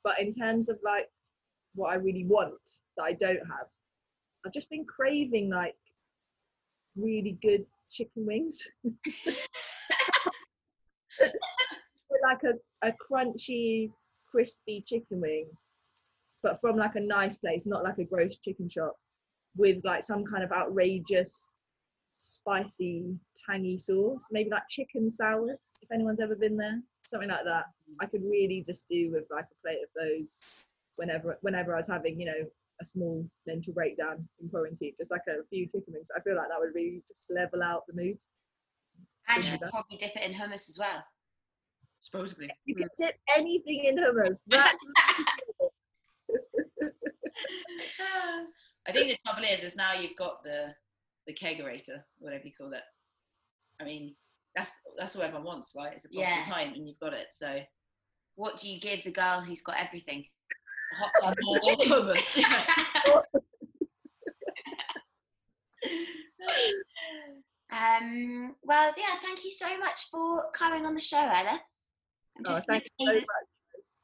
But 0.04 0.20
in 0.20 0.32
terms 0.32 0.70
of 0.70 0.80
like 0.84 1.10
what 1.74 1.90
I 1.92 1.96
really 1.96 2.26
want 2.26 2.54
that 2.96 3.04
I 3.04 3.14
don't 3.14 3.36
have, 3.36 3.68
I've 4.46 4.54
just 4.54 4.70
been 4.70 4.86
craving 4.86 5.50
like 5.50 5.76
really 6.96 7.38
good 7.42 7.66
chicken 7.90 8.26
wings. 8.26 8.66
Like 12.24 12.44
a, 12.44 12.88
a 12.88 12.94
crunchy, 12.94 13.92
crispy 14.32 14.82
chicken 14.86 15.22
wing, 15.22 15.48
but 16.46 16.62
from 16.62 16.78
like 16.78 16.94
a 16.94 17.00
nice 17.00 17.38
place, 17.38 17.66
not 17.66 17.84
like 17.84 17.98
a 17.98 18.04
gross 18.04 18.38
chicken 18.38 18.70
shop, 18.70 18.96
with 19.58 19.84
like 19.84 20.04
some 20.04 20.24
kind 20.24 20.44
of 20.44 20.52
outrageous, 20.52 21.56
spicy, 22.18 23.18
tangy 23.50 23.80
sauce. 23.80 24.28
Maybe 24.32 24.52
like 24.52 24.70
Chick 24.70 24.90
'n' 24.96 25.10
Sours, 25.10 25.74
if 25.82 25.92
anyone's 25.92 26.20
ever 26.20 26.36
been 26.36 26.56
there, 26.56 26.80
something 27.04 27.30
like 27.30 27.46
that. 27.46 27.66
Mm. 27.90 27.96
I 28.00 28.06
could 28.06 28.24
really 28.24 28.64
just 28.64 28.88
do 28.88 29.12
with 29.12 29.24
like 29.32 29.46
a 29.46 29.58
plate 29.64 29.82
of 29.82 29.90
those 30.00 30.46
whenever 30.98 31.40
whenever 31.42 31.74
I 31.74 31.78
was 31.78 31.88
having, 31.88 32.20
you 32.20 32.28
know, 32.28 32.46
a 32.80 32.86
small 32.86 33.28
mental 33.48 33.74
breakdown 33.74 34.30
in 34.40 34.48
quarantine, 34.48 34.94
just 35.00 35.10
like 35.10 35.26
a 35.28 35.44
few 35.50 35.66
chicken 35.66 35.94
wings. 35.94 36.12
I 36.16 36.22
feel 36.22 36.36
like 36.36 36.50
that 36.50 36.60
would 36.60 36.76
really 36.76 37.02
just 37.08 37.32
level 37.34 37.64
out 37.64 37.88
the 37.88 37.96
mood. 37.96 38.20
and 39.30 39.44
you 39.44 39.58
could 39.58 39.70
probably 39.72 39.98
dip 39.98 40.16
it 40.16 40.22
in 40.22 40.32
hummus 40.32 40.70
as 40.70 40.78
well. 40.80 41.04
Supposedly. 42.02 42.52
You 42.66 42.76
hmm. 42.76 42.82
can 42.82 42.90
dip 42.98 43.16
anything 43.36 43.86
in 43.86 43.98
hummus. 43.98 44.42
That's 48.00 48.48
I 48.88 48.92
think 48.92 49.10
the 49.10 49.18
trouble 49.26 49.44
is, 49.50 49.64
is 49.64 49.76
now 49.76 49.94
you've 49.94 50.16
got 50.16 50.44
the 50.44 50.74
the 51.28 51.34
kegerator, 51.34 52.04
whatever 52.20 52.44
you 52.46 52.52
call 52.56 52.72
it. 52.74 52.84
I 53.80 53.84
mean, 53.84 54.16
that's 54.56 54.72
that's 54.98 55.16
what 55.16 55.26
everyone 55.26 55.46
wants, 55.46 55.74
right? 55.76 55.94
It's 55.94 56.06
a 56.06 56.10
positive 56.10 56.38
Yeah. 56.48 56.54
time, 56.54 56.74
and 56.76 56.88
you've 56.88 57.00
got 57.00 57.14
it. 57.14 57.28
So 57.32 57.60
What 58.36 58.60
do 58.60 58.70
you 58.70 58.80
give 58.80 59.04
the 59.04 59.12
girl 59.12 59.42
who's 59.42 59.62
got 59.62 59.78
everything? 59.80 60.26
Hot 61.00 61.12
tub 61.24 61.36
Or 61.48 61.58
or 61.64 61.78
hummus. 61.86 62.44
um, 67.72 68.56
well, 68.64 68.94
yeah, 68.98 69.16
thank 69.22 69.44
you 69.44 69.52
so 69.52 69.78
much 69.80 70.10
for 70.12 70.52
coming 70.52 70.86
on 70.86 70.94
the 70.94 71.02
show, 71.02 71.18
Ella. 71.20 71.60
I'm 72.38 72.44
Oh, 72.46 72.54
just 72.54 72.68
thank 72.68 72.84
you 72.84 73.06
so 73.08 73.14
much. 73.14 73.26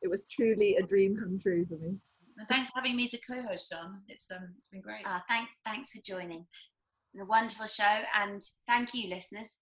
It 0.02 0.10
was 0.10 0.26
truly 0.28 0.76
a 0.78 0.84
dream 0.84 1.16
come 1.18 1.38
true 1.40 1.66
for 1.68 1.76
me. 1.78 1.96
And 2.42 2.50
thanks 2.50 2.72
for 2.72 2.80
having 2.80 2.96
me 2.96 3.04
as 3.06 3.14
a 3.14 3.20
co-host, 3.20 3.72
Sean. 3.72 4.02
It's 4.08 4.30
um, 4.32 4.50
it's 4.58 4.66
been 4.66 4.82
great. 4.82 5.04
Ah, 5.06 5.24
thanks, 5.30 5.54
thanks 5.64 5.92
for 5.92 6.00
joining. 6.04 6.46
A 7.20 7.26
wonderful 7.26 7.68
show, 7.68 8.02
and 8.20 8.42
thank 8.68 8.96
you, 8.96 9.10
listeners. 9.10 9.60